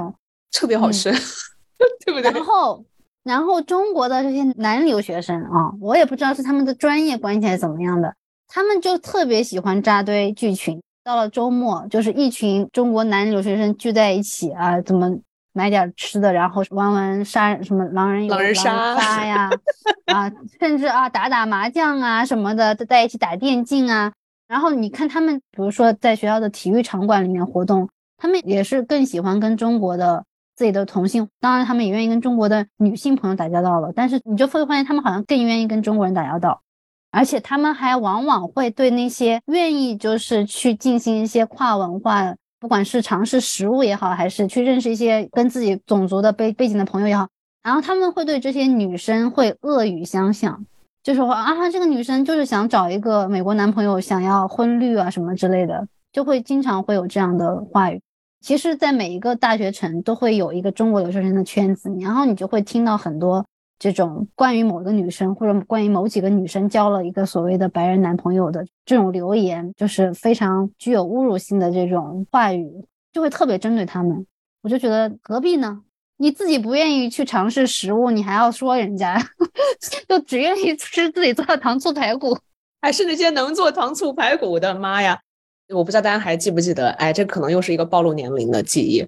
[0.52, 1.12] 特别好吃，
[2.06, 2.30] 对不对？
[2.32, 2.84] 然后，
[3.24, 8.14] 然后中国的这些男留学生啊，我也不知道是他们的专业关系还是怎么样的，
[8.48, 10.82] 他们就特别喜欢扎堆聚群。
[11.04, 15.18] 到了周末，就是一群中国男留学生聚在一起啊，怎么？
[15.54, 19.50] 买点吃的，然后玩玩杀什么狼人狼人杀呀，
[20.06, 24.14] 啊，甚至啊打打麻将啊什么的，在一起打电竞啊。
[24.48, 30.24] 然后你看他们，比如说在学校的体育场馆里面活动，他们也是更喜欢跟中国的
[30.56, 33.92] 自己的同性，当然他们也愿意跟中国的女性朋友打交道了。
[33.96, 36.62] 但是你就会发现，他们好像更愿意跟中国人打交道，
[37.12, 42.36] 而且他们还往往会对那些愿意就是去进行一些跨文化。
[42.60, 47.28] 不管是尝试食物也好，还是去认识一些跟自己种族的背背景的朋友也好，
[47.62, 50.66] 然后他们会对这些女生会恶语相向，
[51.08, 58.02] 就是说啊，这个女生就是想找一个美国男朋友，想要婚绿啊什么之类的，就会经常会有这样的话语。
[58.42, 63.46] 其实，在每一个大学城都会有一个中国留学生的圈子，然后你就会听到很多。
[63.80, 72.70] 这种关于某个女生或者关于某几个女生交了一个所谓的白人男朋友的这种留言，就是非常具有侮辱性的这种话语，
[73.14, 74.26] 就会特别针对他们。
[74.62, 75.84] 我就觉得何必呢？
[76.18, 79.18] 你自己不愿意去尝试食物，你还要说人家，
[80.10, 82.38] 就只愿意吃自己做的糖醋排骨，
[82.82, 84.76] 还 是那些能做糖醋排骨的？
[84.76, 85.20] 妈呀！
[85.70, 86.90] 我不知道大家还记不记得？
[86.92, 89.06] 哎，这可能又是一个暴露年龄的记忆。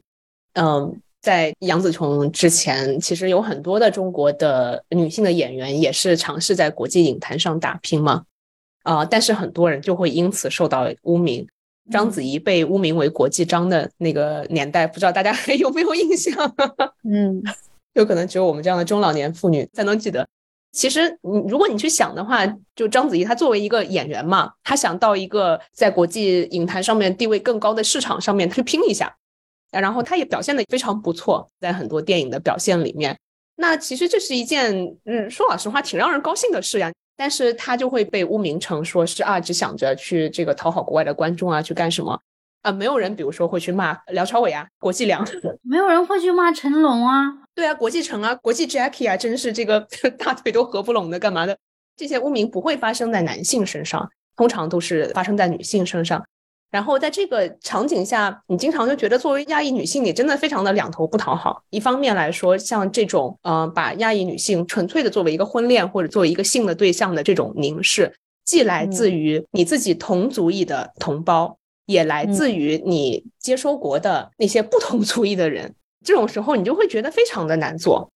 [0.54, 1.00] 嗯。
[1.22, 8.24] 在杨紫琼之前，其实有很多的中国的女性的演员也是尝试在国际影坛上打拼嘛，
[8.84, 11.45] 啊，但是很多人就会因此受到污名。
[11.91, 16.34] 章子怡被污名为“国际章”的那个年代，不知道大家还 有没有印象？
[17.10, 17.41] 嗯，
[17.93, 20.28] 有可能只有我们这样的中老年妇女才能记得。
[20.71, 29.15] 其实，你如果你去想的话，就章子怡她作为一个演员嘛，她想到一个在国际影坛上面地位更高的市场上面去拼一下。
[29.71, 33.17] 然后她也表现的非常不错，在很多电影的表现里面，
[33.56, 34.71] 那其实这是一件，
[35.06, 36.92] 嗯，说老实话，挺让人高兴的事呀。
[37.20, 42.17] 但是他就会被污名成说是啊，只想着去这个讨好国外的观众啊，去干什么
[42.62, 42.72] 啊？
[42.72, 45.22] 没有人，比如说会去骂梁朝伟啊，国际梁，
[45.62, 49.86] 没有人会去骂成龙啊，对啊，国际成啊，国际 Jackie 啊，真是这个
[50.17, 51.58] 大腿都合不拢的，干嘛的？
[51.98, 56.26] 这些污名不会发生在男性身上，通常都是发生在女性身上。
[56.72, 61.63] 然后在这个场景下，你经常就觉得作为亚裔女性，你真的非常的两头不讨好。
[61.72, 68.13] 一方面来说，像这种嗯，把亚裔女性纯粹的作为一个婚恋或者作为一个性的对象的这种凝视，
[68.46, 71.58] 既来自于你自己同族裔的同胞，
[71.88, 75.74] 也来自于你接收国的那些不同族裔的人。
[76.06, 78.12] 这种时候，你就会觉得非常的难做。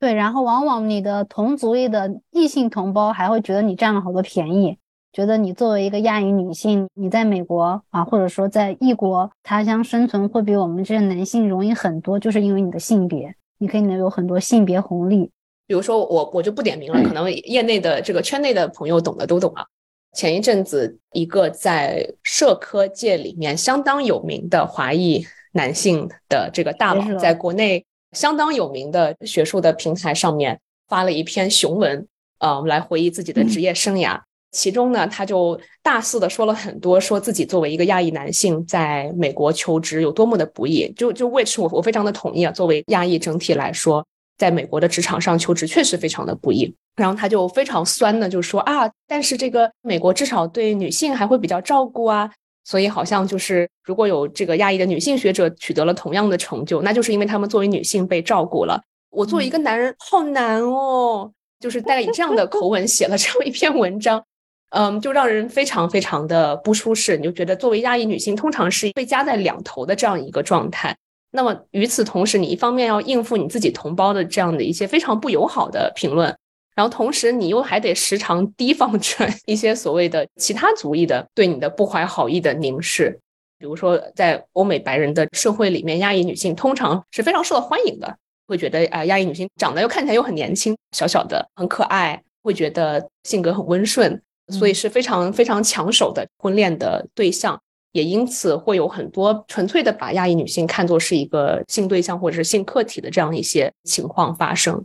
[0.00, 4.78] 对，然后往往你的同族裔的异性同胞还会觉得你占了好多便宜。
[5.18, 15.28] 觉得你作为一个亚裔女性，你在美国啊，或者说在异国他乡生存，会比我们这些男性容易很多，就是因为你的性别，你可以能有很多性别红利。
[15.66, 19.66] 比如说我我就不点名了，可能业内的这个圈内的朋友懂的都懂啊。
[20.12, 32.06] 前一阵子，一个在社科界里面相当有名的华裔男性的这个大佬，在国内相当有名的学术的平台上面发了一篇雄文，
[32.38, 34.20] 呃，来回忆自己的职业生涯。
[34.50, 40.90] 其中呢，他就大肆的说了很多，说自己作为一个亚裔男性在美国求职有多么的不易。
[40.96, 42.50] 就就 which 我我非常的同意啊。
[42.50, 44.04] 作为亚裔整体来说，
[44.38, 46.74] 在美国的职场上求职确实非常的不易。
[46.96, 52.28] 然后他就非常酸的就说啊，但是这个美国至少对女性还会比较照顾啊，
[52.64, 58.82] 所以好像就是如果有这个亚裔的女性学者取得了同样的成就，那就是因为他们作为女性被照顾了。
[59.10, 61.30] 我作为一个男人好难哦，
[61.60, 64.24] 就是大概以这样的口吻写了这么一篇文章。
[64.70, 67.16] 嗯，就让人非常非常的不舒适。
[67.16, 70.96] 你就觉得作为亚裔女性，通常是被夹在两头的这样一个状态。
[71.30, 76.34] 那么与此同时，你一方面要应付你自己同胞的这样的一些非常不友好的评论，
[76.74, 83.18] 然后同时你又还得时常提防着 一些所谓的其他族裔的对你的不怀好意的凝视。
[83.58, 88.16] 比如说，在欧美白人的社会里面，亚裔女性通常是非常受到欢迎的，
[88.46, 94.22] 会觉得啊，亚裔女性长得又看起来又很年轻，小小的很可爱，会觉得性格很温顺。
[94.50, 97.60] 所以是非常非常抢手的婚恋的对象，
[97.92, 104.84] 也因此会有很多纯粹的把亚裔女性看作是一个性对象或者是性客体的这样一些情况发生。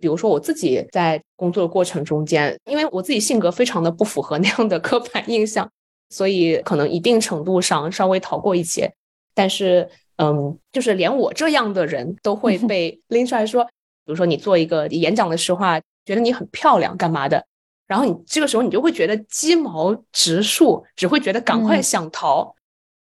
[0.00, 5.70] 比如说我自己在工作的过程中间，因为我自己性格非常的不符合那样的刻板印象，
[6.10, 8.92] 所以可能一定程度上稍微逃过一劫。
[9.34, 13.70] 但是，嗯，就是连我这样的人都会 被拎出来说，比
[14.06, 15.64] 如说你做一个演讲的时候，
[16.04, 17.44] 觉得你很漂亮，干嘛的？
[17.86, 22.54] 然后你这个时候你就会觉得鸡毛直竖，只会觉得赶快想逃，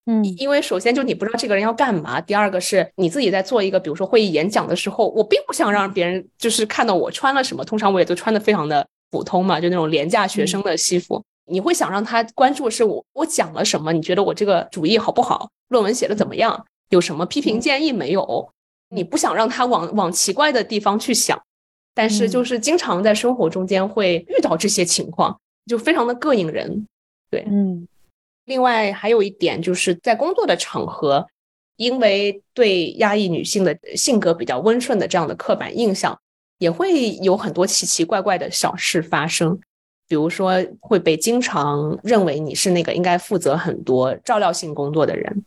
[0.05, 11.24] 嗯，因为首先就你不知道这个人要干嘛，第二个是你自己在做一个比如说会议演讲的时候，我并不想让别人就是看到我穿了什么，通常我也都穿的非常的普通嘛，就那种廉价学生的西服。
[11.45, 13.93] 你会想让他关注是我我讲了什么？
[13.93, 15.49] 你觉得我这个主意好不好？
[15.67, 16.65] 论文写的怎么样？
[16.89, 18.49] 有什么批评建议没有？
[18.89, 21.41] 你不想让他往往奇怪的地方去想。
[21.93, 26.87] 但是就是经常在生活中间会遇到这些情况，就非常的膈应人。
[27.29, 27.87] 对，嗯。
[28.45, 31.25] 另外还有一点就是在工作的场合，
[31.77, 36.19] 因为对压抑女性的性格比较温顺的这样的刻板印象，
[36.57, 39.57] 也会有很多奇奇怪怪的小事发生。
[40.09, 45.45] 比如说会被经常认为你是那个应该负责很多照料性工作的人，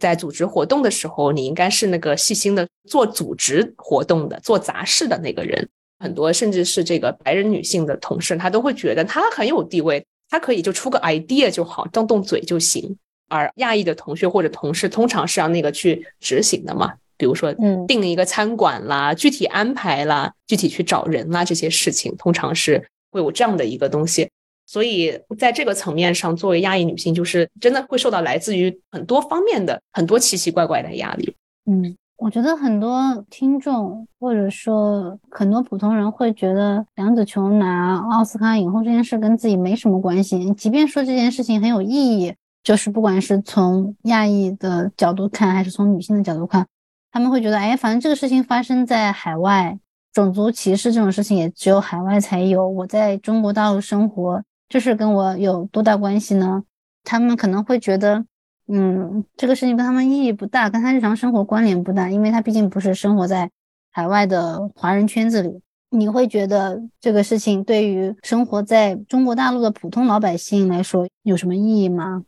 [0.00, 5.68] 在组织活动的时候，你应该是那个细心的做组织活动的、做杂事的那个人。
[5.98, 12.96] 很多甚至是这个白人女性的同事，她都会觉得她很有地位，她可以就出个 idea 就好，动动嘴就行。
[13.30, 17.52] 而亚裔的同学或者同事，通常是让那个去执行的嘛，比如说
[17.86, 24.30] 订一个餐馆啦，具体安排啦，具体去找人啦，这些事情通常是会有这样的一个东西。
[24.66, 31.34] 所以在这个层面上，作为亚裔女性，就是真的会受到来自于很多方面的很多奇奇怪怪的压力。
[31.70, 31.96] 嗯。
[32.18, 46.66] 我觉得很多听众或者说很多普通人会觉得梁子琼拿奥斯卡影后这件事跟自己没什么关系，即便说这件事情很有意义，就是不管是从亚裔的角度看，还是从女性的角度看，
[47.12, 49.78] 他们会觉得，哎，反正这个事情发生在海外，
[50.12, 56.64] 种族歧视这种事情也只有海外才有，我在中国大陆生活，这事跟我有多大关系呢？
[57.04, 58.24] 他们可能会觉得。
[58.68, 63.50] 嗯，这个事情跟他们意义不大，跟他日常生活关联不大，因为他毕竟不是生活在
[63.90, 65.60] 海外的华人圈子里。
[65.90, 72.24] 你会觉得这个事情对于生活在中国大陆的普通老百姓来说有什么意义吗？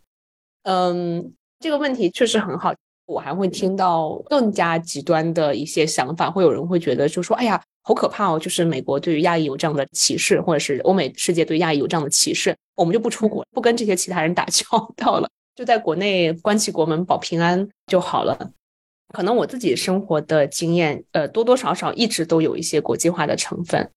[0.62, 2.72] 嗯，这个问题确实很好。
[3.05, 8.38] 我还会听到更加极端的一些想法，会有人会觉得，就说：“哎呀，好可怕哦！
[8.38, 14.64] 就是美国对于亚裔有这样的歧视，或者是欧美世界对亚裔有这样的歧视，我们就不出国，不跟这些其他人打交
[14.97, 18.51] 道了。”就在国内关起国门保平安就好了。
[19.12, 23.90] 可能我自己生活的经验，呃，多多少少一直都有一些国际化的成分。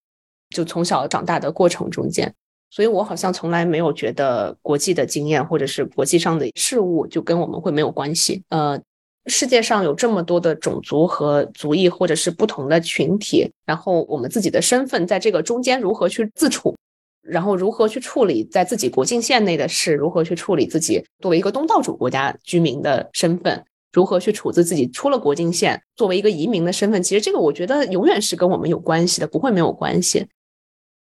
[0.49, 2.31] 就从小长大的过程中间，
[2.69, 8.43] 所以我好像从来没有觉得国际的经验或者是国际上的事物就跟我们会没有关系。
[8.49, 8.79] 呃，
[9.27, 16.75] 世界上有这么多的种族和族裔或者是不同的群体，然后我们自己的身份在这个中间如何去自处，
[17.23, 30.25] 然后如何去处理在自己国境线内的事，如何去处理自己作为一个东道主国家居民的身份，如何去处置自己出了国境线作为一个移民的身份，其实这个我觉得永远是跟我们有关系的，不会没有关系。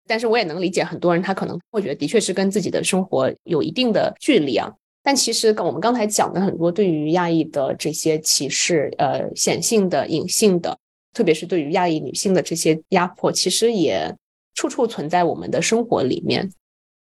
[0.07, 4.73] 但是我也能理解很多人，他可能会觉得的确是跟自己的生活有一定的距离啊。
[5.03, 10.77] 但其实跟我们刚才讲的很多对于亚裔的这些歧视，呃，显性的、隐性的，
[11.13, 14.13] 特别是对于亚裔女性的这些压迫，其实也
[14.57, 16.45] 处处存在我们的生活里面。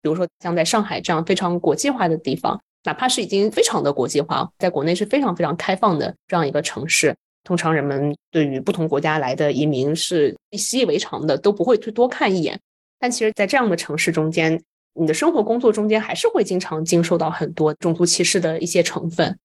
[0.00, 12.60] 比如说像在上海这样非常国际化的地方，哪怕是已经非常的国际化，在国内是非常非常开放的这样一个城市，通常人们对于不同国家来的移民是习以为常的，都不会去多看一眼。
[13.00, 14.62] 但其实，在这样的城市中间，
[14.94, 19.36] 你的生活、工作中间，还是会经常经受到很多种族歧视的一些成分。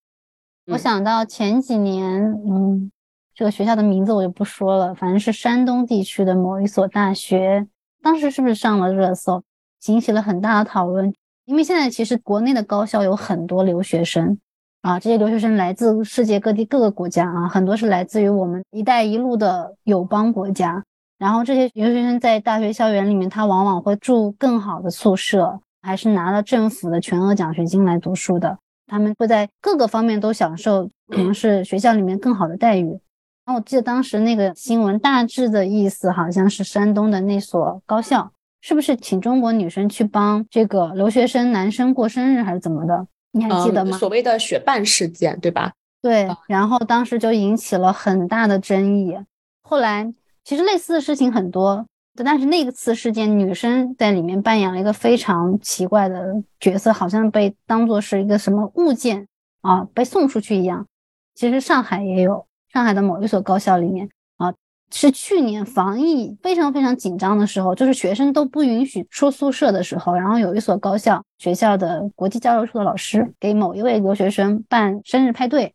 [0.68, 2.92] 我想到前几年，嗯，
[3.34, 7.68] 这个学校的名字我就不说了，反正是山东地区的某一所大学，
[8.04, 9.42] 当时是不是上了热搜，
[9.88, 11.12] 引起了很大的讨论？
[11.46, 14.38] 因为现在其实国内的高校有很多留学生
[14.82, 20.84] 啊，这些留学生来自世界各地各个国家啊，很多是来自于我们“一带一路”的友邦国家。
[21.18, 28.58] 然后这些留学生在大学校园里面，他往往会住更好的宿舍，还是拿了政府的全额奖学金来读书的。
[28.88, 33.00] 他们会在各个方面都享受，可能是学校里面更好的待遇。
[33.46, 38.32] 然后我记得当时那个新闻大致的意思，好像是山东的那所高校，
[38.62, 43.08] 是不是请中国女生去帮这个留学生男生过生日，还是怎么的？
[43.32, 43.98] 你还记得吗？
[43.98, 45.74] 所谓的雪伴事件，对吧？
[46.02, 46.28] 对。
[46.48, 49.18] 然后当时就引起了很大的争议。
[49.62, 50.14] 后来。
[50.46, 51.86] 其实类似的事情很多，
[52.22, 59.26] 但是那个次事件，女生在里面扮演了一个非常奇怪的角色，好像被当做是一个什么物件
[59.62, 60.86] 啊，被送出去一样。
[61.34, 64.54] 其实上海也有，上海的某一所高校里面啊，
[64.92, 75.74] 是去年防疫非常非常紧张的时候，就是学生都不允许出宿舍的时候，然后有一所高校学校的国际交流处的老师给某一位留学生办生日派对，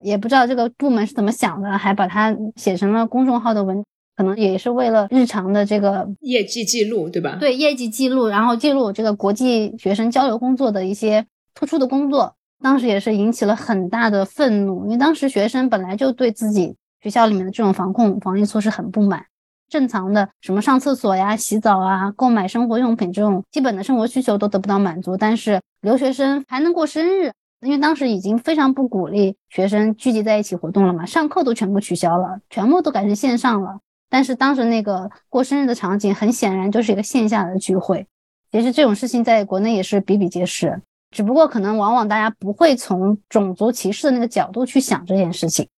[0.00, 3.84] 也不知道这个部门是怎么想的，还把它写成了公众号的文。
[4.16, 7.36] 可能也是为了日常的这个业绩记录，对吧？
[7.38, 11.24] 对，业绩记录，然后记录这个国际学生交流工作的一些
[11.54, 12.34] 突出的工作。
[12.60, 19.24] 当时也是引起了很大的愤怒，因为当时学生本来就对自己学校里面的这种防控防疫措施很不满，
[19.68, 25.16] 正常的什么上厕所呀、洗澡啊、购买生活用品这种基本的生活需求都得不到满足。
[25.16, 33.78] 但是留学生还能过生日，因为当时已经非常不鼓励学生聚集在一起活动了嘛，上课都全部取消了，全部都改成线上了。
[34.10, 38.06] 但是当时那个过生日的场景，很显然就是一个线下的聚会。
[38.50, 40.80] 其实这种事情在国内也是比比皆是，
[41.10, 45.68] 只不过可能往往大家不会从种族歧视的那个角度去想这件事情。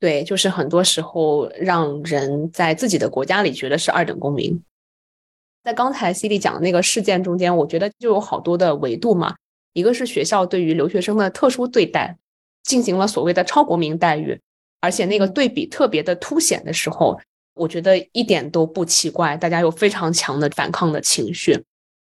[0.00, 4.62] 对，就是很多时候让人在自己的国家里觉得是二等公民。
[5.64, 9.34] 在刚才 C D 讲的那个事件中间，我觉得就有好多的维度嘛。
[9.72, 12.16] 一个是学校对于留学生的特殊对待，
[12.62, 14.40] 进行了所谓的超国民待遇，
[14.80, 17.18] 而且那个对比特别的凸显的时候。
[17.54, 21.60] 我觉得一点都不奇怪，大家有非常强的反抗的情绪。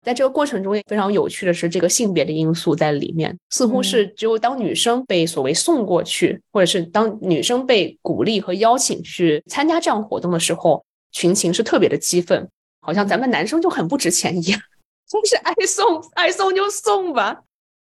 [0.04, 12.46] 在这个过程中，也非常有趣的是，这个性别的因素在里面，似乎是只有当女生被所谓送过去，或者是当女生被鼓励和邀请去参加这样活动的时候，群情是特别的激愤，
[12.80, 14.60] 好像咱们男生就很不值钱一样，
[15.08, 17.40] 就是 爱送爱送就送吧，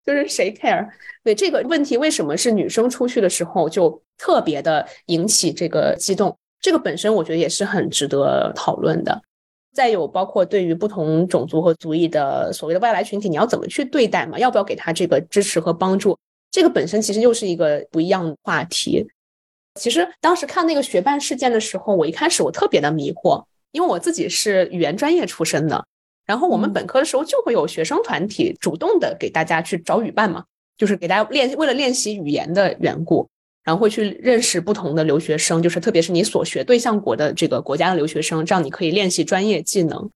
[0.04, 0.88] 就是谁 care？
[1.22, 6.36] 对这个问题，为什么是女生出去的时候就特别的引起这个激动？
[6.60, 9.22] 这个本身我觉得也是很值得讨论的。
[9.72, 14.38] 再有包括对于不同种族和族裔的所谓的外来群体，你要怎么去对待嘛？
[14.38, 16.18] 要不要给他这个支持和帮助？
[16.50, 19.06] 这个本身其实又是一个不一样的话题。
[19.76, 25.86] 其实当时看那个学办事件的时候，我一开始我特别的迷惑，因为我自己是语言专业出身的，
[26.26, 30.44] 然后我们本科的时候就会有学生团体主动的给大家去找语伴嘛，
[30.76, 33.28] 就是给大家练为了练习语言的缘故。
[33.62, 40.10] 然后会去认识不同的留学生，就是特别是你所学对象国的这个国家的留学生，这样你可以练习专业技能。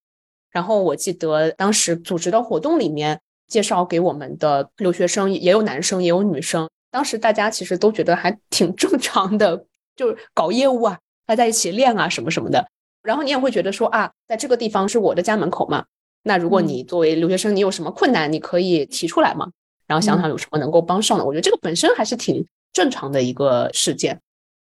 [0.50, 12.66] 然后我记得当时组织的活动里面介绍给我们的留学生也有男生也有女生，当时大家其实都觉得还挺正常的，就是搞业务啊，大家一起练啊什么什么的。
[13.02, 15.84] 然后你也会觉得说啊，在这个地方是我的家门口嘛，
[16.22, 19.50] 那如果你作为留学生，你有什么困难，你可以提出来嘛，
[19.86, 21.24] 然后想想有什么能够帮上的。
[21.24, 22.46] 我觉得这个本身还是挺。
[22.74, 24.20] 正常的一个事件，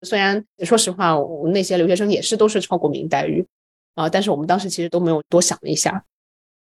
[0.02, 1.14] 虽然说实话，
[1.52, 3.46] 那些留学生也是都是超国民待遇
[3.94, 6.04] 啊，但是我们当时其实都没有多想了一下。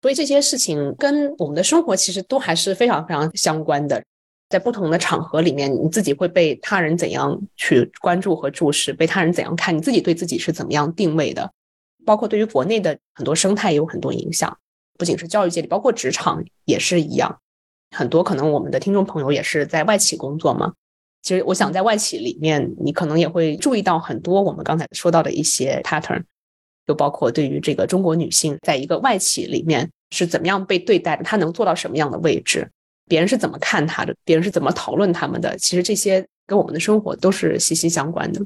[0.01, 4.03] 所以这些事情跟我们的生活其实都还是非常非常相关的。
[4.49, 11.51] 在不同的场合里面，你自己会被他人怎样去关注和注视，被他人怎样看，你自己对自己是怎么样定位的，
[12.05, 14.57] 包括对于国内的很多生态也有很多影响。
[14.97, 17.39] 不仅是教育界里，包括职场也是一样。
[17.95, 20.73] 很多可能我们的听众朋友也是在外企工作嘛。
[21.27, 26.23] 其实我想在外企里面，你可能也会注意到很多我们刚才说到的一些 pattern，
[26.87, 32.71] 就包括对于这个中国女性在一个外企里面是怎么样被对待的，她能做到什么样的位置。
[33.09, 34.15] 别人是怎么看她的？
[34.23, 35.57] 别人是怎么讨论他们的？
[35.57, 38.39] 其实这些跟我们的生活都是息息相关的。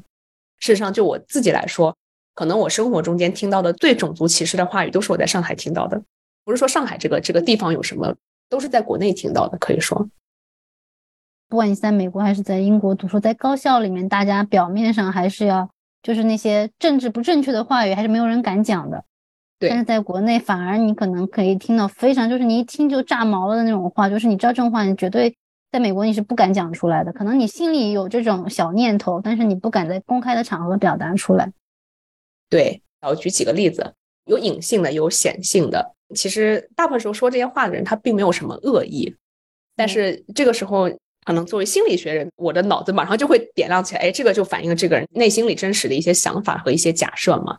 [0.58, 1.96] 事实上，就我自己来说，
[2.34, 6.02] 可能我生活中间听到的最种族歧视的话语，都是我在上海听到的。
[6.44, 8.12] 不是说上海这个这个地方有什么，
[8.48, 9.56] 都是在国内听到的。
[9.58, 10.08] 可以说，
[11.52, 15.68] 不管你在美国还是在英国读书，在高校里面，大家表面上还是要
[16.02, 19.04] 就是那些政治不正确的话语，还是没有人敢讲的。
[19.58, 25.36] 但是在国内，反而你可能可以听到非常就是你一听就炸毛了的那种话，就是你知道这种话，你绝对
[25.70, 27.12] 在美国你是不敢讲出来的。
[27.12, 31.52] 可能你心里有这种小念头，但是你不敢在公开的场合表达出来。
[32.48, 33.92] 对，我举几个例子，
[34.24, 35.94] 有隐性的，有显性的。
[36.14, 39.14] 其实大部分时候说这些话的人，他并没有什么恶意，
[39.76, 40.88] 但是这个时候，
[41.24, 47.58] 可能作为心理学人，我的脑子马上就会点亮起来，哎，这个就反映了这个人内心里真实的一些想法和一些假设嘛，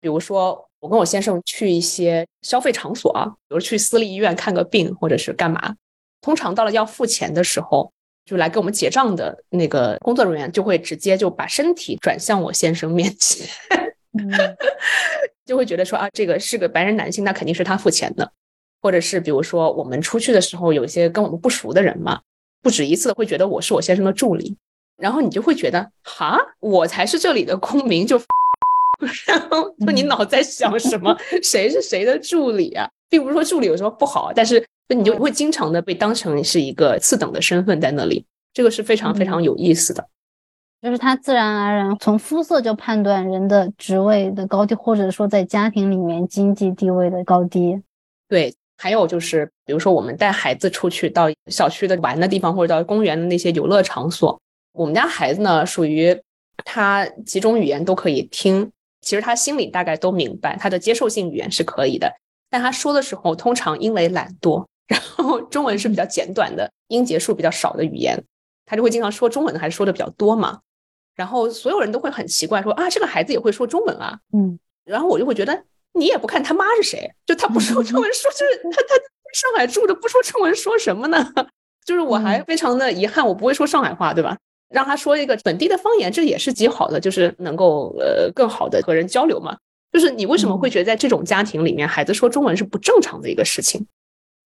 [0.00, 0.68] 比如说。
[0.82, 5.76] 我跟我先生去一些消费场所啊，比如去私立医院看个病，或者是干嘛。
[6.20, 7.92] 通常到了要付钱的时候，
[8.24, 13.46] 就来给我们结账的那个工作人员就会直接就把身体转向我先生面前，
[15.46, 18.32] 就会觉得说啊，这个是个白人男性，那肯定是他付钱的。
[18.80, 22.20] 或者是比如说我们出去的时候，有一些跟我们不熟的人嘛，
[22.62, 24.56] 不止一次的会觉得我是我先生的助理，
[24.96, 28.20] 然后你就会觉得哈，我才是这里的公民就。
[29.26, 31.16] 然后说你脑在想什么？
[31.42, 32.88] 谁是谁的助理啊？
[33.10, 40.06] 并不是说助理有什么不好，但是你就会经常的被当成是一个次等的身份在那里，这个是非常非常有意思的。
[40.80, 47.82] 就是他自然而然从肤色就判断人的职位的高低，或者说在家庭里面经济地位的高低。
[48.28, 54.40] 对，还有就是比如说我们带孩子出去到小区的玩的地方，或者到公园的那些游乐场所，
[54.72, 56.20] 我们家孩子呢属于
[56.64, 58.70] 他几种语言都可以听。
[59.00, 62.12] 其实他心里大概都明白，他的接受性语言是可以的，
[62.48, 68.16] 但他说的时候，通常因为懒惰，然后中文是比较简短的，音节数比较少的语言，
[68.64, 70.60] 他就会经常说中文，还是说的比较多嘛。
[71.16, 74.58] 然后所有人都会很奇怪，说啊，这个孩子也会说中文啊，嗯。
[74.84, 75.64] 然后我就会觉得，
[75.94, 78.94] 你也不看他妈是谁，就他不说中文，说就是他他
[79.34, 81.32] 上海住着不说中文说什么呢？
[81.84, 84.36] 就是我还非常的遗憾，我不会说上海话，对吧？
[84.70, 89.56] 让他说一个本地的方言，这也是极好的，就是能够呃更好的和人交流嘛。
[89.92, 93.86] 就是你为什么会觉得在这种家庭里面，孩子说中文是不正常的一个事情？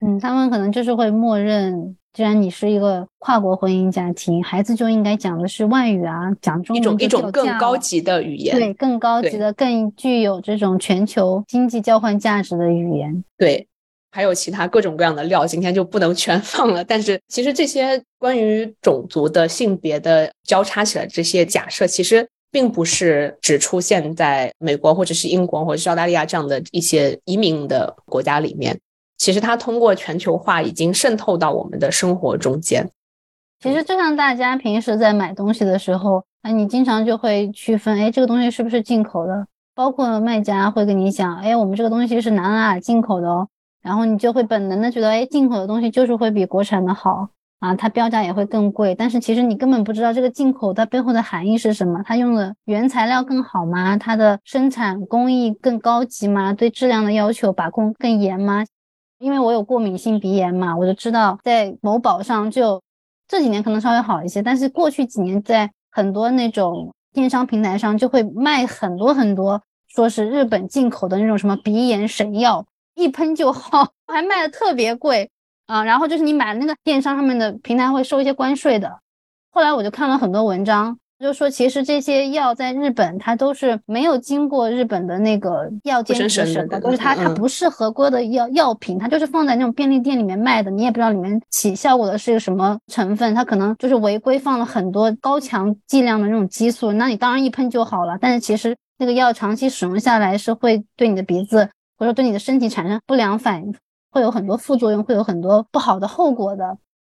[0.01, 13.67] 嗯，他们可能就是会默认，既然你是一个跨国婚姻家庭，孩子就应该讲的是外语啊，讲中文一种一种更高级的语言，对，更高级的、更具有这种全球经济交换价值的语言，对。
[14.13, 16.83] 还有其他各种各样的料，今天就不能全放了。
[16.83, 28.79] 但是其实这些关于种族的、性别的交叉起来这些假设，其实并不是只出现在美国或者是英国或者是澳大利亚这样的一些移民的国家里面。
[29.17, 32.89] 其实它通过全球化已经渗透到我们的生活中间。
[33.61, 39.47] 其实就像大家平时在买东西的时候，哎，你经常就会区分，哎，这个东西是不是进口的？
[39.75, 43.49] 包括卖家会跟你讲，哎，我们这个东西是哪哪进口的哦。
[43.83, 47.29] 然后你就会本能的觉得，哎，进口的东西就是会比国产的好
[47.61, 48.95] 啊，它标价也会更贵。
[48.95, 53.97] 但是其实你根本不知道这个进口它背后的含义是什么，它用的原材料更好吗？
[53.97, 56.53] 它的生产工艺更高级吗？
[56.53, 58.64] 对质量的要求把控更严吗？
[59.19, 62.83] 因为我有过敏性鼻炎嘛，我就知道在某宝上就
[63.29, 72.64] 这几年可能稍微好一些，但是过去几年在很多那种电商平台上就会卖很多很多，说是日本进口的那种什么鼻炎神药。
[72.95, 75.31] 一喷就好， 还卖的特别贵
[75.67, 75.85] 啊！
[75.85, 79.01] 然后就是你买那个电商上面的平台会收一些关税的。
[79.51, 101.69] 后来我就看了很多文章，就说其实这些药在日本它都是没有经过日本的那个药监局审核，就是它它不是合规的药药品，它就是放在那种便利店里面卖的，你也不知道里面起效果的是个什么成分，它可能就是违规放了很多高强剂量的那种激素，那你当然一喷就好了，但是其实那个药长期使用下来是会对你的鼻子。
[101.99, 103.75] 或者说对你的身体产生不良反应，
[104.11, 106.77] 会有很多副作用，会有很多不好的后果的。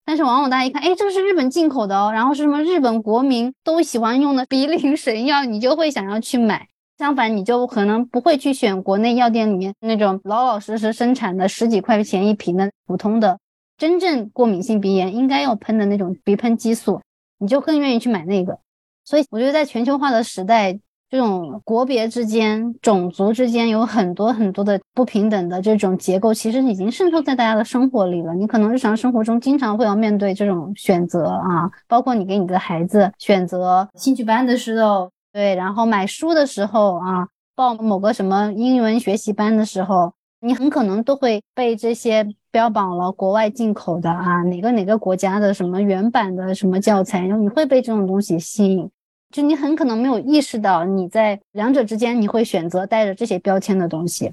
[0.09, 6.67] 但是往往大家一看，哎，这个是日本进口的哦，然后是什么日本国民都喜欢用的鼻灵神药，你就会想要去买。
[6.97, 13.39] 相反，你就可能不会去选国内药店里面那种老老实实生产的十几块钱一瓶的普通的
[13.77, 17.03] 真正过敏性鼻炎应该要喷的那种鼻喷激素，
[17.39, 18.59] 你就更愿意去买那个。
[19.05, 20.81] 所以我觉得，在全球化的时代，
[21.11, 28.35] 这种国别之间、种族之间有很多很多的不平等的这种结构，其实已经渗透在大家的生活里了。
[28.35, 35.11] 你可能日常生活中经常会要面对这种选择啊，包括你给你的孩子选择兴趣班的时候。
[35.31, 48.91] 对，然后买书的时候啊，报某个什么英文学习班的时候，你很可能都会被这些标榜了国外进口的啊，哪个哪个国家的什么原版的什么教材，然后你会被这种东西吸引，
[49.31, 54.33] 就你很可能没有意识到你在两者之间，你会选择带着这些标签的东西。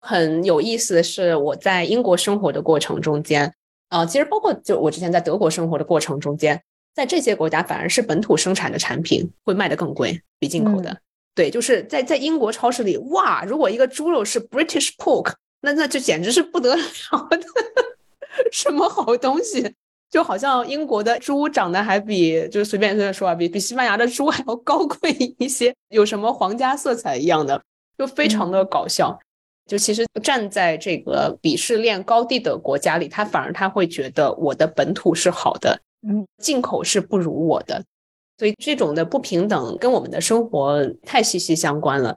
[0.00, 3.52] 很有意思的是，我在英国生活的过程中间，
[3.88, 6.62] 啊，其实包括就我之前在德国生活的过程中间。
[6.94, 10.98] 在这些国家，反而是本土生产的产品会卖得更贵，比进口的。
[11.32, 16.82] 对，就是在在英国超市里，哇，如果一个猪肉是 British Pork，那那就简直是不得了
[17.30, 17.38] 的，
[18.50, 19.76] 什么好东西？
[20.10, 27.60] 就好像英国的猪长得还比，就是随便随便说啊，比比西班牙的猪 还要高贵一些，有什么皇家色彩一样的，
[27.96, 29.18] 就非常的搞笑。
[29.66, 35.78] 就其实站在这个鄙视链高地的国家里，他反而他会觉得我的本土是好的。
[36.08, 37.84] 嗯，进口是不如我的，
[38.38, 42.16] 所以这种的不平等跟我们的生活太息息相关了。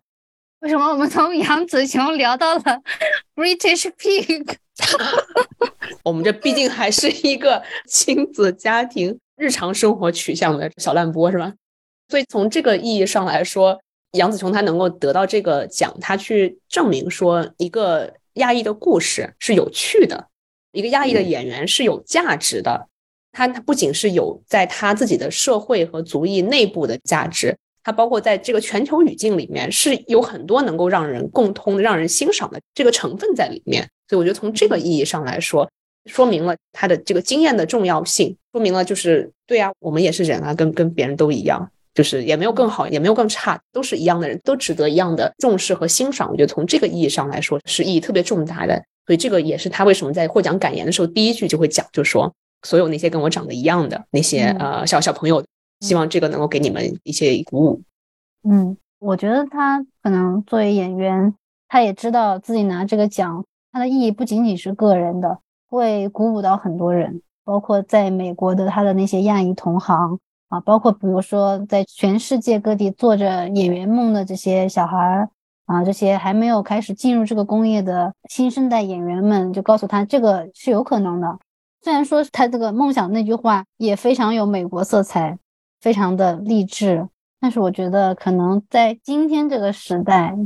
[0.59, 2.61] 为什么我们从杨子琼聊到了
[3.35, 4.55] British Pig？
[6.03, 11.53] 我们这毕竟还是一个亲子家庭、日常生活取向的小烂播，是吧？
[12.09, 13.79] 所以从这个意义上来说，
[14.11, 20.27] 杨子琼她能够得到这个奖，她去证明说一个亚裔的故事是有趣的，
[20.71, 22.87] 一个亚裔的演员是有价值的。
[23.33, 33.89] 他他不仅是有在他自己的社会和族裔内部的价值，他包括在这个全球语境里面是有很多能够让人共通、让人欣赏的这个成分在里面。
[34.09, 35.71] 所以我觉得从这个意义上来说，
[36.05, 46.29] 说明了他的这个经验的重要性，说明了就是对啊，我们也是人啊，跟跟别人都一样，就是也没有更好，也没有更差，都是一样的人，都值得一样的重视和欣赏。
[46.29, 48.83] 我觉得从这个意义上来说是意义特别重大的。
[49.05, 52.33] 所以这个也是他为什么在获奖感言的时候第一句就会讲，就说。
[52.63, 55.43] 所有那些跟我长得一样的那些呃小小朋友，
[55.79, 57.81] 希望这个能够给你们一些鼓舞。
[58.47, 61.33] 嗯，我觉得他可能作为演员，
[61.67, 65.39] 他也知道自己拿这个奖，它的意义不仅仅是个人的，
[65.71, 70.19] 会鼓舞到很多人，包括在美国的他的那些亚裔同行
[70.49, 75.29] 啊，包括比如说在全世界各地做着演员梦的这些小孩儿
[75.65, 81.39] 啊，这些还没有开始进入这个工业的新生代演员们，就告诉他这个是有可能的。
[81.81, 85.39] 虽然说他这个梦想那句话也非常有美国色彩，
[85.79, 87.07] 非常的励志，
[87.39, 90.37] 但是我觉得可能在今天这个时代，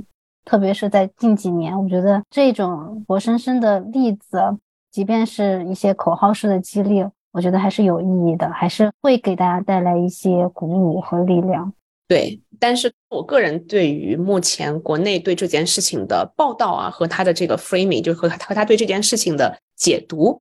[0.46, 4.58] 特别是在近几年，我觉得这种活生生的例子，
[4.96, 11.74] 即便是一些口号式的激励，我觉得还是有意义的，还是会给大家带来一些鼓舞和力量。
[12.08, 20.40] 对，但是我个人对于目前国内对这件事情的报道啊，和他的这个 framing，就和和他对这件事情的解读。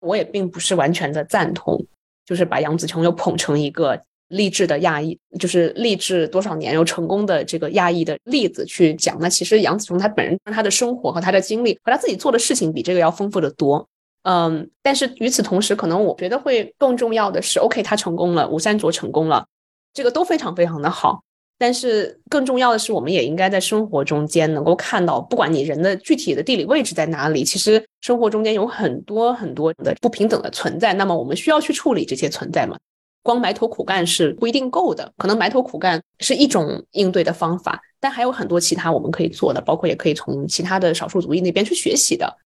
[0.00, 1.80] 我也并不是完全的赞同，
[2.26, 9.16] 就是把杨紫琼又捧成一个励志的亚裔，就是励志多少年又成功的这个亚裔的例子去讲。
[9.20, 13.88] 那其实杨紫琼她本人她的生活和她的经历和她自己做的事情比这个要丰富的多。
[14.22, 19.46] 嗯，但是与此同时，可能我觉得会更重要的是，OK，他成功了，吴三卓成功了，
[19.92, 21.22] 这个都非常非常的好。
[21.58, 30.92] 但是更重要的是，我们也应该在生活中间能够看到，不管你人的具体的地理位置在哪里，其实生活中间有很多很多的不平等的存在。
[30.94, 32.76] 那么我们需要去处理这些存在吗？
[33.22, 42.36] 光埋头苦干是不一定够的，可能埋头苦干是一种应对的方法，但还有很多其他我们可以做的，包括也可以从其他的少数族裔那边去学习的。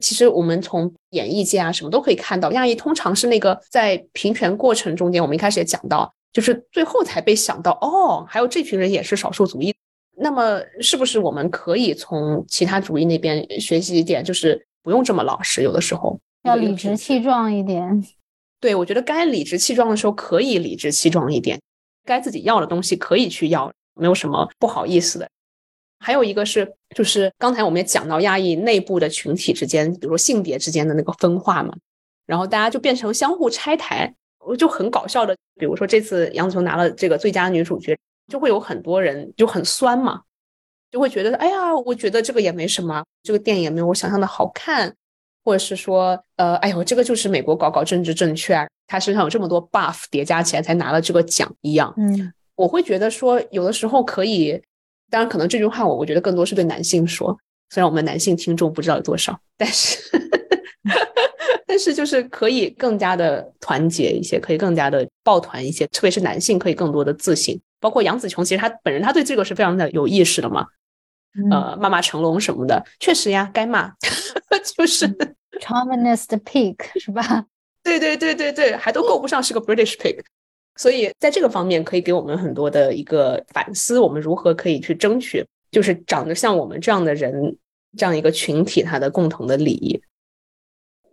[0.00, 6.12] 其实我们从演艺界啊什么都可以看到，亚裔通常是那个在平权过程中间，我们一开始也讲到。
[6.32, 9.72] 就是最后才被想到哦，还有这群人也是少数族裔，
[10.16, 18.04] 那么是不是我们可以从其他族裔那边学习一点，就是不用这么老实，有的时候要理直气壮一点。
[18.60, 21.60] 对，我觉得该理直气壮的时候可以理直气壮一点，
[22.04, 25.30] 该自己要的东西可以去要，没有什么不好意思的。
[26.04, 31.74] 还有一个是，就是刚才我们也讲到亚裔内部的群体之间，比如说性别之间的那个分化嘛，
[32.26, 34.14] 然后大家就变成相互拆台。
[34.46, 37.98] 我就很搞笑的，比如说这次杨紫琼拿了这个最佳女主角，
[38.30, 40.20] 就会有很多人就很酸嘛，
[40.90, 44.94] 就会觉得哎呀，我觉得这个也没什么，这个电影也没有我想象的好看，
[45.42, 48.54] 或者是说，呃，哎呦，这个就是美国搞搞政治正确，
[48.86, 51.94] 他身上有这么多 buff 叠加起来才拿了这个奖一样。
[51.96, 54.62] 嗯，我会觉得说，有的时候可以
[55.10, 57.36] 当然，可能这句话我我觉得更多是对男性说，
[57.70, 59.98] 虽然我们男性听众不知道有多少，但是
[61.66, 67.60] 但是就是可以更加的团结一些，可以更加的抱团一些，特别是男性可以更多的自信。
[67.80, 70.66] 包括杨紫琼，其实她本人她对这个是非常的有意识的嘛。
[71.50, 73.92] 呃，骂骂成龙什么的，确实呀，该骂，
[74.76, 75.08] 就是
[75.60, 77.44] chauvinist pig 是吧？
[77.82, 80.18] 对对对对对，还都够不上是个 British pig。
[80.76, 87.56] 所以在这个方面，可以给我们很多的一个反思，我们如何可以去争取，就是长得像我们这样的人，
[87.96, 90.00] 这样一个群体，他的共同的利益。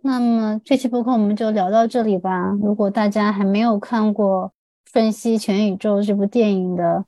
[0.00, 2.50] 那么这期播客我们就聊到这里吧。
[2.60, 4.52] 如果大家还没有看过
[4.92, 7.04] 《瞬息全宇宙》这部电影的，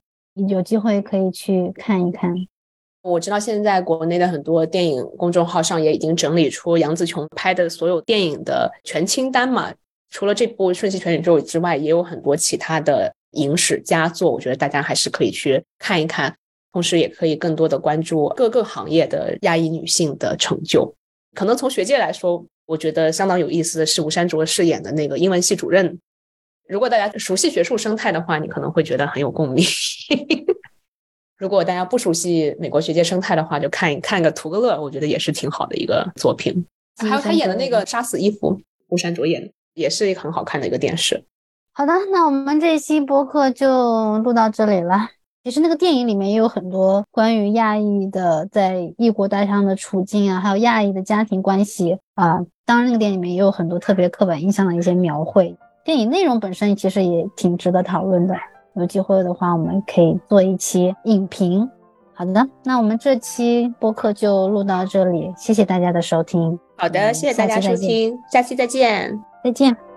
[0.48, 2.32] 有机会可以去看一看。
[3.02, 9.72] 我知道现在国内的很多电影公众号上也已经整理出杨紫琼拍的所有电影的全清单嘛。
[10.14, 16.32] 除了这部《瞬息全宇宙》之外，也有很多其他的影史佳作，我觉得大家还是可以去看一看。
[16.72, 20.94] 同时，也可以更多的关注各个行业的亚裔女性的成就。
[21.34, 25.98] 可能从学界来说，我觉得相当有意思的是吴珊卓饰演的那个英文系主任。
[26.68, 29.64] 如果大家熟悉学术生态的话，你可能会觉得很有共鸣。
[31.36, 36.64] 如果大家不熟悉美国学界生态的话，就看一看个图个乐，我觉得也是挺好的一个作品。
[36.98, 38.54] 还有他演的那个《杀死伊芙》，
[38.90, 41.24] 吴珊卓演，也是一个很好看的一个电视。
[41.72, 45.08] 好的，那我们这一期播客就录到这里了。
[45.42, 52.38] 其实那个电影里面也有很多关于亚裔的在异国他乡的处境啊，还有亚裔的家庭关系啊。
[52.64, 55.54] 当然，那个电影里面也有很多特别刻板印象的一些描绘。
[55.84, 58.34] 电影内容本身其实也挺值得讨论的。
[58.76, 61.68] 有机会的话，我们可以做一期影评。
[62.14, 66.58] 好的，那我们这期播客就录到这里，谢谢大家的收听。
[66.76, 69.93] 好的，谢谢大家收听，下期再见，再见。